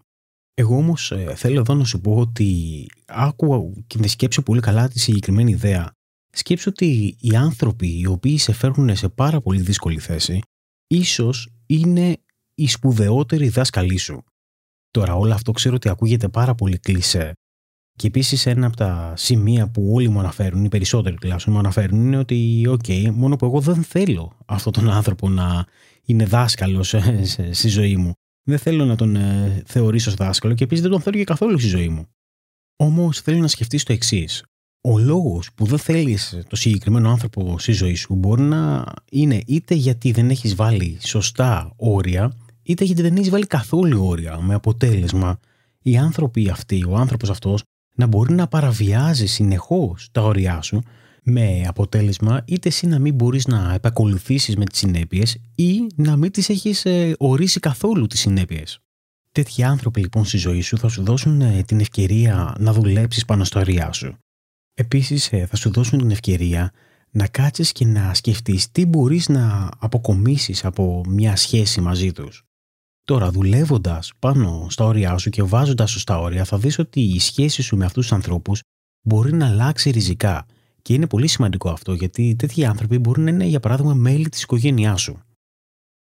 Εγώ 0.54 0.78
όμως 0.78 1.12
ε, 1.12 1.34
θέλω 1.36 1.60
εδώ 1.60 1.74
να 1.74 1.84
σου 1.84 2.02
πω 2.02 2.16
ότι 2.16 2.86
άκουγα 3.06 3.72
και 3.88 3.98
με 3.98 4.08
σκέψω 4.08 4.42
πολύ 4.42 4.60
καλά 4.60 4.88
τη 4.88 5.00
συγκεκριμένη 5.00 5.52
ιδέα. 5.52 5.92
Σκέψω 6.32 6.70
ότι 6.70 7.18
οι 7.20 7.36
άνθρωποι 7.36 8.00
οι 8.00 8.06
οποίοι 8.06 8.38
σε 8.38 8.54
φέρνουν 8.54 8.96
σε 8.96 9.10
πάρα 9.10 9.42
πολύ 9.42 9.62
δύσκολη 9.62 10.00
θέση, 10.00 10.42
ίσως 10.88 11.50
είναι 11.66 12.18
οι 12.56 12.68
σπουδαιότεροι 12.68 13.48
δάσκαλοι 13.50 13.98
σου. 13.98 14.24
Τώρα 14.96 15.16
όλο 15.16 15.34
αυτό 15.34 15.52
ξέρω 15.52 15.76
ότι 15.76 15.90
ακούγεται 15.90 16.28
πάρα 16.28 16.56
πολύ 16.56 16.78
κλεισέ. 16.78 17.34
Και 17.98 18.08
επίσης 18.08 18.46
ένα 18.46 18.68
από 18.68 18.76
τα 18.76 19.14
σημεία 19.16 19.68
που 19.68 19.92
όλοι 19.94 20.10
μου 20.10 20.20
αναφέρουν, 20.20 20.66
οι 20.66 20.70
περισσότεροι 20.70 21.16
τουλάχιστον 21.16 21.54
μου 21.54 21.60
αναφέρουν, 21.60 22.06
είναι 22.06 22.18
ότι, 22.18 22.68
OK, 22.70 23.10
μόνο 23.12 23.36
που 23.36 23.46
εγώ 23.46 23.60
δεν 23.60 23.84
θέλω 23.84 24.38
αυτόν 24.46 24.74
τον 24.74 24.90
άνθρωπο 24.90 25.30
να 25.30 25.66
είναι 26.06 26.26
δάσκαλος 26.26 26.96
στη 27.52 27.68
ζωή 27.68 27.96
μου. 27.96 28.12
Δεν 28.44 28.58
θέλω 28.58 28.86
να 28.86 28.96
τον 28.96 29.16
ε, 29.16 29.64
θεωρήσω 29.66 30.10
ως 30.10 30.16
δάσκαλο 30.16 30.54
και 30.54 30.64
επίσης 30.64 30.84
δεν 30.84 30.92
τον 30.92 31.02
θέλω 31.02 31.18
και 31.18 31.24
καθόλου 31.24 31.60
στη 31.60 31.68
ζωή 31.68 31.90
μου. 31.90 32.08
Όμως 32.76 33.22
θέλω 33.22 33.38
να 33.38 33.48
σκεφτείς 33.48 33.84
το 33.84 33.94
εξής. 33.94 34.44
Ο 34.82 34.98
λόγος 35.00 35.54
που 35.56 35.66
δεν 35.66 35.80
θέλεις 35.80 36.40
το 36.50 36.56
συγκεκριμένο 36.56 37.10
άνθρωπο 37.10 37.60
στη 37.60 37.72
ζωή 37.72 37.96
σου 37.96 38.16
μπορεί 38.16 38.42
να 38.42 38.84
είναι 39.12 39.42
είτε 39.46 39.76
γιατί 39.76 40.12
δεν 40.12 40.30
έχεις 40.30 40.56
βάλει 40.56 40.98
σωστά 41.02 41.74
όρια 41.76 42.34
είτε 42.66 42.84
γιατί 42.84 43.02
δεν 43.02 43.16
έχεις 43.16 43.30
βάλει 43.30 43.48
καθόλου 43.48 44.06
όρια, 44.06 44.40
με 44.42 44.54
αποτέλεσμα 44.54 45.40
οι 45.82 45.98
άνθρωποι 45.98 46.50
αυτοί, 46.50 46.86
ο 46.88 46.96
άνθρωπος 46.96 47.30
αυτός, 47.30 47.64
να 47.96 48.06
μπορεί 48.06 48.34
να 48.34 48.48
παραβιάζει 48.48 49.26
συνεχώς 49.26 50.10
τα 50.12 50.22
όρια 50.22 50.62
σου, 50.62 50.82
με 51.24 51.64
αποτέλεσμα 51.68 52.42
είτε 52.46 52.68
εσύ 52.68 52.88
να 52.88 53.00
μην 53.00 53.14
μπορείς 53.14 53.48
να 53.48 53.74
επακολουθήσεις 53.74 54.56
με 54.56 54.66
τις 54.66 54.80
συνέπειες 54.80 55.38
ή 55.56 55.88
να 55.96 56.16
μην 56.16 56.32
τις 56.32 56.50
έχεις 56.50 56.86
ε, 56.86 57.16
ορίσει 57.18 57.60
καθόλου 57.60 58.08
τις 58.08 58.20
συνέπειες. 58.20 58.80
Τέτοιοι 59.32 59.64
άνθρωποι 59.64 60.02
λοιπόν 60.02 60.26
στη 60.26 60.38
ζωή 60.38 60.62
σου 60.62 60.78
θα 60.78 60.88
σου 60.88 61.04
δώσουν 61.04 61.42
ε, 61.42 61.64
την 61.64 61.80
ευκαιρία 61.80 62.56
να 62.60 62.74
δουλέψεις 62.74 63.26
πάνω 63.26 63.44
στα 63.44 63.60
όρια 63.60 63.92
σου. 63.92 64.18
Επίσης 64.74 65.32
ε, 65.32 65.46
θα 65.46 65.56
σου 65.56 65.72
δώσουν 65.72 66.00
την 66.00 66.12
ευκαιρία 66.12 66.72
να 67.12 67.28
κάτσεις 67.28 67.72
και 67.72 67.86
να 67.86 68.14
σκεφτείς 68.14 68.72
τι 68.72 68.86
μπορείς 68.86 69.30
να 69.30 69.70
αποκομίσεις 69.80 70.66
από 70.66 71.04
μια 71.08 71.36
σχέση 71.36 71.82
μαζί 71.82 72.12
τους. 72.12 72.45
Τώρα, 73.06 73.32
δουλεύοντας 73.32 74.12
πάνω 74.20 74.68
στα 74.70 74.86
όρια 74.86 75.18
σου 75.18 75.30
και 75.30 75.44
βάζοντας 75.44 75.92
σωστά 75.92 76.20
όρια, 76.20 76.44
θα 76.44 76.58
δεις 76.58 76.80
ότι 76.80 77.02
η 77.02 77.20
σχέση 77.20 77.62
σου 77.62 77.78
με 77.78 77.86
αυτούς 77.86 78.08
τους 78.08 78.16
ανθρώπους 78.16 78.62
μπορεί 79.02 79.34
να 79.34 79.48
αλλάξει 79.48 79.90
ριζικά. 79.90 80.46
Και 80.82 80.94
είναι 80.94 81.08
πολύ 81.08 81.28
σημαντικό 81.28 81.70
αυτό, 81.70 81.94
γιατί 81.94 82.36
τέτοιοι 82.36 82.66
άνθρωποι 82.66 82.98
μπορεί 82.98 83.22
να 83.22 83.30
είναι, 83.30 83.46
για 83.46 83.60
παράδειγμα, 83.60 83.94
μέλη 83.94 84.30
της 84.30 84.42
οικογένειάς 84.42 85.02
σου. 85.02 85.20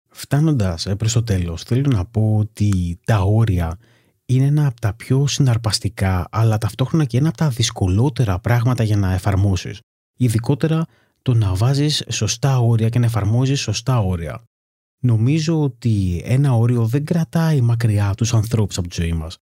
Φτάνοντας 0.10 0.86
ε, 0.86 0.96
προς 0.96 1.14
το 1.14 1.24
τέλος, 1.24 1.64
θέλω 1.64 1.88
να 1.90 2.06
πω 2.06 2.38
ότι 2.38 3.00
τα 3.06 3.20
όρια 3.20 3.78
είναι 4.26 4.46
ένα 4.46 4.68
από 4.68 4.82
τα 4.82 4.94
πιο 4.94 5.28
συναρπαστικά, 5.28 6.28
αλλά 6.32 6.58
ταυτόχρονα 6.58 7.06
και 7.06 7.18
ένα 7.18 7.28
από 7.28 7.38
τα 7.38 7.50
δυσκολότερα 7.50 8.40
πράγματα 8.40 8.84
για 8.84 8.98
να 8.98 9.14
εφαρμόσεις. 9.14 9.80
Ειδικότερα 10.18 10.86
το 11.22 11.34
να 11.34 11.56
βάζεις 11.56 12.04
σωστά 12.10 12.60
όρια 12.60 12.90
και 12.90 13.00
να 13.00 13.06
εφαρμόζεις 13.06 13.60
σωστά 13.60 14.00
όρια 14.00 14.42
νομίζω 15.00 15.62
ότι 15.62 16.22
ένα 16.26 16.54
όριο 16.54 16.86
δεν 16.86 17.06
κρατάει 17.06 17.62
μακριά 17.62 18.14
τους 18.14 18.34
ανθρώπους 18.34 18.78
από 18.78 18.88
τη 18.88 19.02
ζωή 19.02 19.14
μας. 19.14 19.38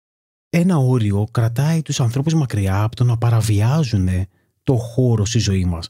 Ένα 0.48 0.76
όριο 0.76 1.26
κρατάει 1.30 1.82
τους 1.82 2.00
ανθρώπους 2.00 2.34
μακριά 2.34 2.82
από 2.82 2.96
το 2.96 3.04
να 3.04 3.16
παραβιάζουν 3.16 4.08
το 4.62 4.76
χώρο 4.76 5.24
στη 5.24 5.38
ζωή 5.38 5.64
μας. 5.64 5.88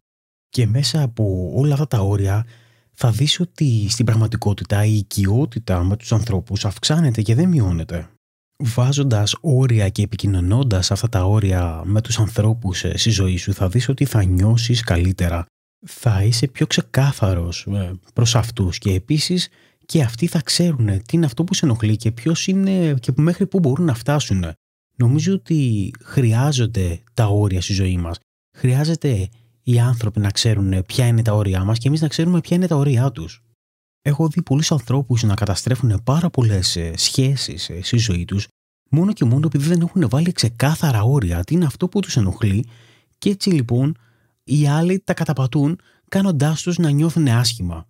Και 0.48 0.66
μέσα 0.66 1.03
από 1.03 1.53
όλα 1.55 1.72
αυτά 1.72 1.87
τα 1.87 2.01
όρια 2.01 2.46
θα 2.94 3.11
δεις 3.11 3.40
ότι 3.40 3.87
στην 3.88 4.05
πραγματικότητα 4.05 4.85
η 4.85 4.96
οικειότητα 4.96 5.85
με 5.85 5.96
τους 5.96 6.12
ανθρώπους 6.12 6.64
αυξάνεται 6.64 7.22
και 7.22 7.35
δεν 7.35 7.48
μειώνεται. 7.48 8.09
Βάζοντας 8.57 9.37
όρια 9.40 9.88
και 9.88 10.03
επικοινωνώντας 10.03 10.90
αυτά 10.90 11.09
τα 11.09 11.25
όρια 11.25 11.83
με 11.85 12.01
τους 12.01 12.18
ανθρώπους 12.18 12.85
στη 12.94 13.11
ζωή 13.11 13.37
σου 13.37 13.53
θα 13.53 13.68
δεις 13.68 13.88
ότι 13.88 14.05
θα 14.05 14.25
νιώσεις 14.25 14.81
καλύτερα 14.81 15.46
θα 15.87 16.23
είσαι 16.23 16.47
πιο 16.47 16.66
ξεκάθαρος 16.66 17.66
ε, 17.66 17.92
προς 18.14 18.35
αυτούς 18.35 18.79
και 18.79 18.92
επίσης 18.92 19.49
και 19.87 20.03
αυτοί 20.03 20.27
θα 20.27 20.40
ξέρουν 20.42 20.87
τι 20.87 21.16
είναι 21.16 21.27
αυτό 21.27 21.45
που 21.45 21.55
σε 21.55 21.64
ενοχλεί 21.64 21.97
και 21.97 22.12
ποιος 22.12 22.47
είναι 22.47 22.95
και 23.01 23.12
μέχρι 23.16 23.47
πού 23.47 23.59
μπορούν 23.59 23.87
να 23.87 23.95
φτάσουν. 23.95 24.45
Νομίζω 24.97 25.33
ότι 25.33 25.90
χρειάζονται 26.03 27.03
τα 27.14 27.27
όρια 27.27 27.61
στη 27.61 27.73
ζωή 27.73 27.97
μας. 27.97 28.18
Χρειάζεται 28.57 29.29
οι 29.62 29.79
άνθρωποι 29.79 30.21
να 30.21 30.31
ξέρουν 30.31 30.85
ποια 30.87 31.07
είναι 31.07 31.23
τα 31.23 31.33
όρια 31.33 31.64
μας 31.64 31.79
και 31.79 31.88
εμείς 31.88 32.01
να 32.01 32.09
ξέρουμε 32.09 32.40
ποια 32.40 32.57
είναι 32.57 32.66
τα 32.66 32.77
όρια 32.77 33.11
τους. 33.11 33.42
Έχω 34.03 34.29
δει 34.29 34.42
πολλούς 34.42 34.73
ανθρώπους 34.73 35.23
να 35.23 35.35
καταστρέφουν 35.35 36.01
πάρα 36.05 36.31
πολλές 36.31 36.77
ε, 36.77 36.92
σχέσεις 36.97 37.68
ε, 37.68 37.83
στη 37.83 37.97
ζωή 37.97 38.25
τους 38.25 38.49
μόνο 38.90 39.12
και 39.12 39.25
μόνο 39.25 39.47
επειδή 39.47 39.68
δεν 39.68 39.81
έχουν 39.81 40.09
βάλει 40.09 40.33
ξεκάθαρα 40.33 41.03
όρια 41.03 41.45
τι 41.45 41.55
είναι 41.55 41.64
αυτό 41.64 41.88
που 41.88 42.01
τους 42.01 42.16
ενοχλεί 42.16 42.66
και 43.18 43.31
έτσι 43.31 43.51
λοιπόν 43.51 43.97
οι 44.45 44.69
άλλοι 44.69 45.01
τα 45.01 45.15
καταπατούν 45.15 45.81
κάνοντάς 46.09 46.63
τους 46.63 46.79
να 46.79 46.91
νιώθουν 46.91 47.29
άσχημα. 47.29 47.87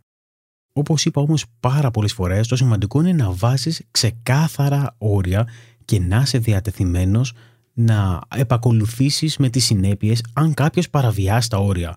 Όπως 0.72 1.04
είπα 1.04 1.20
όμως 1.20 1.44
πάρα 1.60 1.90
πολλές 1.90 2.12
φορές, 2.12 2.48
το 2.48 2.56
σημαντικό 2.56 3.00
είναι 3.00 3.12
να 3.12 3.30
βάζει 3.30 3.76
ξεκάθαρα 3.90 4.94
όρια 4.98 5.48
και 5.84 6.00
να 6.00 6.20
είσαι 6.20 6.38
διατεθειμένος 6.38 7.32
να 7.72 8.20
επακολουθήσεις 8.36 9.36
με 9.36 9.48
τις 9.48 9.64
συνέπειες 9.64 10.24
αν 10.32 10.54
κάποιος 10.54 10.90
παραβιάσει 10.90 11.48
τα 11.48 11.58
όρια. 11.58 11.94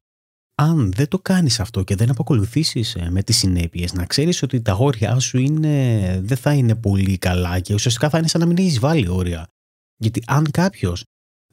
αν 0.57 0.91
δεν 0.91 1.07
το 1.07 1.19
κάνεις 1.19 1.59
αυτό 1.59 1.83
και 1.83 1.95
δεν 1.95 2.09
αποκολουθήσεις 2.09 2.95
ε, 2.95 3.09
με 3.09 3.23
τις 3.23 3.37
συνέπειες, 3.37 3.93
να 3.93 4.05
ξέρεις 4.05 4.41
ότι 4.41 4.61
τα 4.61 4.73
όρια 4.73 5.19
σου 5.19 5.37
είναι, 5.37 6.19
δεν 6.23 6.37
θα 6.37 6.53
είναι 6.53 6.75
πολύ 6.75 7.17
καλά 7.17 7.59
και 7.59 7.73
ουσιαστικά 7.73 8.09
θα 8.09 8.17
είναι 8.17 8.27
σαν 8.27 8.41
να 8.41 8.47
μην 8.47 8.57
έχεις 8.57 8.79
βάλει 8.79 9.07
όρια. 9.07 9.47
Γιατί 9.97 10.23
αν 10.27 10.51
κάποιος 10.51 11.03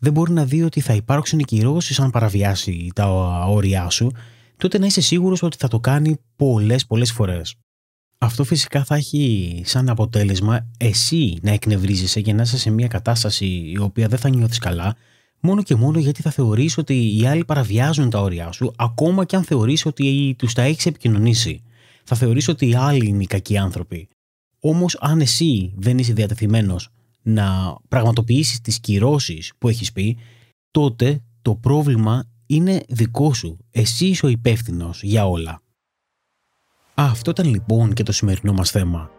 δεν 0.02 0.12
μπορεί 0.12 0.32
να 0.32 0.44
δει 0.44 0.62
ότι 0.62 0.80
θα 0.80 0.94
υπάρξουν 0.94 1.38
κυρώσεις 1.38 2.00
αν 2.00 2.10
παραβιάσει 2.10 2.90
τα 2.94 3.06
όρια 3.48 3.88
σου, 3.88 4.10
τότε 4.56 4.78
να 4.78 4.86
είσαι 4.86 5.00
σίγουρος 5.00 5.42
ότι 5.42 5.56
θα 5.56 5.68
το 5.68 5.80
κάνει 5.80 6.16
πολλές 6.36 6.86
πολλές 6.86 7.12
φορές. 7.12 7.54
Αυτό 8.18 8.44
φυσικά 8.44 8.84
θα 8.84 8.94
έχει 8.94 9.62
σαν 9.64 9.88
αποτέλεσμα 9.88 10.70
εσύ 10.76 11.38
να 11.42 11.50
εκνευρίζεσαι 11.50 12.20
και 12.20 12.32
να 12.32 12.42
είσαι 12.42 12.58
σε 12.58 12.70
μια 12.70 12.88
κατάσταση 12.88 13.46
η 13.46 13.78
οποία 13.78 14.08
δεν 14.08 14.18
θα 14.18 14.28
νιώθεις 14.28 14.58
καλά 14.58 14.96
μόνο 15.40 15.62
και 15.62 15.74
μόνο 15.74 15.98
γιατί 15.98 16.22
θα 16.22 16.30
θεωρείς 16.30 16.78
ότι 16.78 17.18
οι 17.18 17.26
άλλοι 17.26 17.44
παραβιάζουν 17.44 18.10
τα 18.10 18.20
όρια 18.20 18.52
σου, 18.52 18.72
ακόμα 18.76 19.24
και 19.24 19.36
αν 19.36 19.42
θεωρείς 19.44 19.86
ότι 19.86 20.34
τους 20.38 20.52
τα 20.52 20.62
έχεις 20.62 20.86
επικοινωνήσει. 20.86 21.62
Θα 22.04 22.16
θεωρείς 22.16 22.48
ότι 22.48 22.68
οι 22.68 22.74
άλλοι 22.74 23.06
είναι 23.06 23.22
οι 23.22 23.26
κακοί 23.26 23.58
άνθρωποι. 23.58 24.08
Όμως, 24.60 24.96
αν 25.00 25.20
εσύ 25.20 25.72
δεν 25.76 25.98
είσαι 25.98 26.12
διατεθειμένος 26.12 26.88
να 27.22 27.76
πραγματοποιήσεις 27.88 28.60
τις 28.60 28.80
κυρώσεις 28.80 29.52
που 29.58 29.68
έχεις 29.68 29.92
πει, 29.92 30.18
τότε 30.70 31.22
το 31.42 31.54
πρόβλημα 31.54 32.24
είναι 32.46 32.82
δικό 32.88 33.34
σου. 33.34 33.58
Εσύ 33.70 34.06
είσαι 34.06 34.26
ο 34.26 34.28
υπεύθυνος 34.28 35.02
για 35.02 35.28
όλα. 35.28 35.62
Αυτό 36.94 37.30
ήταν 37.30 37.46
λοιπόν 37.46 37.92
και 37.92 38.02
το 38.02 38.12
σημερινό 38.12 38.52
μας 38.52 38.70
θέμα. 38.70 39.10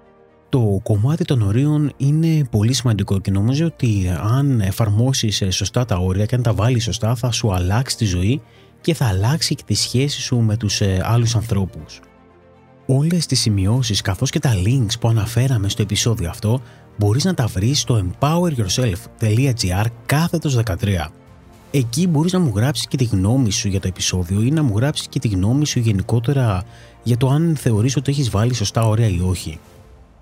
Το 0.50 0.80
κομμάτι 0.84 1.26
των 1.26 1.42
ορίων 1.42 1.94
είναι 1.98 2.46
πολύ 2.52 2.74
σημαντικό 2.74 3.20
και 3.20 3.32
νομίζω 3.32 3.66
ότι 3.66 4.12
αν 4.22 4.62
εφαρμόσεις 4.62 5.42
ε, 5.42 5.50
σωστά 5.50 5.86
τα 5.86 5.98
όρια 5.98 6.26
και 6.26 6.36
αν 6.36 6.42
τα 6.42 6.54
βάλεις 6.54 6.84
σωστά 6.84 7.16
θα 7.16 7.32
σου 7.32 7.54
αλλάξει 7.54 7.98
τη 7.98 8.06
ζωή 8.06 8.42
και 8.82 8.94
θα 8.94 9.06
αλλάξει 9.06 9.56
και 9.56 9.64
τη 9.66 9.74
σχέση 9.74 10.22
σου 10.22 10.40
με 10.40 10.58
τους 10.58 10.82
ε, 10.82 11.02
άλλους 11.04 11.36
ανθρώπους. 11.36 12.02
Όλες 12.86 13.26
τις 13.26 13.40
σημειώσεις 13.40 14.02
καθώς 14.02 14.30
και 14.30 14.40
τα 14.40 14.52
links 14.66 15.00
που 15.00 15.08
αναφέραμε 15.08 15.70
στο 15.70 15.82
επεισόδιο 15.82 16.30
αυτό 16.30 16.62
μπορείς 16.98 17.24
να 17.24 17.34
τα 17.34 17.48
βρεις 17.48 17.80
στο 17.80 18.06
empoweryourself.gr 18.06 19.86
κάθετος 20.06 20.60
13. 20.66 20.76
Εκεί 21.72 22.08
μπορείς 22.08 22.34
να 22.34 22.40
μου 22.40 22.52
γράψεις 22.56 22.88
και 22.88 22.98
τη 22.98 23.04
γνώμη 23.04 23.52
σου 23.52 23.68
για 23.68 23.80
το 23.80 23.88
επεισόδιο 23.88 24.42
ή 24.42 24.52
να 24.52 24.64
μου 24.64 24.78
γράψεις 24.78 25.08
και 25.08 25.20
τη 25.20 25.28
γνώμη 25.28 25.66
σου 25.66 25.80
γενικότερα 25.80 26.64
για 27.04 27.18
το 27.18 27.28
αν 27.30 27.56
θεωρείς 27.56 27.96
ότι 27.96 28.12
έχεις 28.12 28.30
βάλει 28.30 28.54
σωστά 28.54 28.88
όρια 28.88 29.08
ή 29.08 29.20
όχι. 29.30 29.60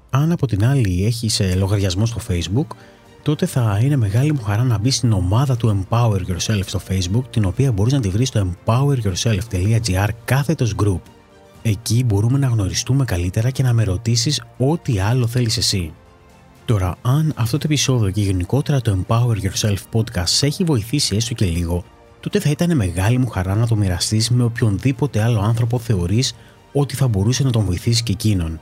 Αν 0.09 0.31
από 0.31 0.47
την 0.47 0.65
άλλη 0.65 1.05
έχεις 1.05 1.39
ε, 1.39 1.55
λογαριασμό 1.55 2.05
στο 2.05 2.21
Facebook, 2.29 2.75
τότε 3.23 3.45
θα 3.45 3.79
είναι 3.83 3.95
μεγάλη 3.95 4.33
μου 4.33 4.41
χαρά 4.41 4.63
να 4.63 4.77
μπεις 4.77 4.95
στην 4.95 5.11
ομάδα 5.11 5.57
του 5.57 5.85
Empower 5.89 6.19
Yourself 6.19 6.63
στο 6.65 6.79
Facebook, 6.89 7.23
την 7.29 7.45
οποία 7.45 7.71
μπορείς 7.71 7.93
να 7.93 7.99
τη 7.99 8.09
βρεις 8.09 8.27
στο 8.27 8.47
empoweryourself.gr 8.65 10.07
κάθετος 10.25 10.75
group. 10.83 11.01
Εκεί 11.61 12.03
μπορούμε 12.03 12.37
να 12.37 12.47
γνωριστούμε 12.47 13.05
καλύτερα 13.05 13.49
και 13.49 13.63
να 13.63 13.73
με 13.73 13.83
ρωτήσεις 13.83 14.41
ό,τι 14.57 14.99
άλλο 14.99 15.27
θέλεις 15.27 15.57
εσύ. 15.57 15.93
Τώρα, 16.65 16.97
αν 17.01 17.33
αυτό 17.35 17.57
το 17.57 17.63
επεισόδιο 17.65 18.11
και 18.11 18.21
γενικότερα 18.21 18.81
το 18.81 18.97
Empower 18.97 19.35
Yourself 19.35 19.77
podcast 19.93 20.27
σε 20.27 20.45
έχει 20.45 20.63
βοηθήσει 20.63 21.15
έστω 21.15 21.33
και 21.33 21.45
λίγο, 21.45 21.83
τότε 22.19 22.39
θα 22.39 22.49
ήταν 22.49 22.75
μεγάλη 22.75 23.17
μου 23.17 23.27
χαρά 23.27 23.55
να 23.55 23.67
το 23.67 23.75
μοιραστείς 23.75 24.29
με 24.29 24.43
οποιονδήποτε 24.43 25.21
άλλο 25.21 25.39
άνθρωπο 25.39 25.79
θεωρείς 25.79 26.35
ότι 26.73 26.95
θα 26.95 27.07
μπορούσε 27.07 27.43
να 27.43 27.49
τον 27.49 27.65
βοηθήσει 27.65 28.03
και 28.03 28.11
εκείνον. 28.11 28.59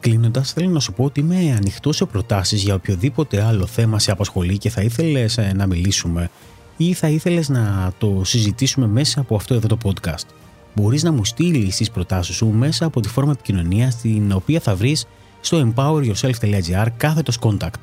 Κλείνοντας, 0.00 0.52
θέλω 0.52 0.68
να 0.68 0.80
σου 0.80 0.92
πω 0.92 1.04
ότι 1.04 1.20
είμαι 1.20 1.54
ανοιχτός 1.56 1.96
σε 1.96 2.04
προτάσεις 2.04 2.62
για 2.62 2.74
οποιοδήποτε 2.74 3.42
άλλο 3.42 3.66
θέμα 3.66 3.98
σε 3.98 4.10
απασχολεί 4.10 4.58
και 4.58 4.70
θα 4.70 4.80
ήθελες 4.80 5.38
ε, 5.38 5.52
να 5.54 5.66
μιλήσουμε 5.66 6.30
ή 6.76 6.92
θα 6.92 7.08
ήθελες 7.08 7.48
να 7.48 7.92
το 7.98 8.20
συζητήσουμε 8.24 8.86
μέσα 8.86 9.20
από 9.20 9.36
αυτό 9.36 9.54
εδώ 9.54 9.68
το 9.68 9.78
podcast. 9.84 10.37
Μπορείς 10.80 11.02
να 11.02 11.12
μου 11.12 11.24
στείλεις 11.24 11.76
τις 11.76 11.90
προτάσεις 11.90 12.36
σου 12.36 12.46
μέσα 12.46 12.84
από 12.84 13.00
τη 13.00 13.08
φόρμα 13.08 13.32
επικοινωνία 13.32 13.92
την 14.02 14.32
οποία 14.32 14.60
θα 14.60 14.76
βρεις 14.76 15.06
στο 15.40 15.72
empoweryourself.gr 15.74 16.86
κάθετος 16.96 17.38
contact. 17.40 17.82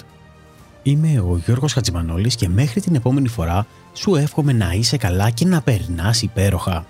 Είμαι 0.84 1.19
ο 1.19 1.41
Γιώργος 1.45 1.73
Χατζημανόλης 1.73 2.36
και 2.36 2.49
μέχρι 2.49 2.81
την 2.81 2.95
επόμενη 2.95 3.27
φορά 3.27 3.67
σου 3.93 4.15
εύχομαι 4.15 4.53
να 4.53 4.71
είσαι 4.71 4.97
καλά 4.97 5.29
και 5.29 5.45
να 5.45 5.62
περνάς 5.62 6.21
υπέροχα. 6.21 6.86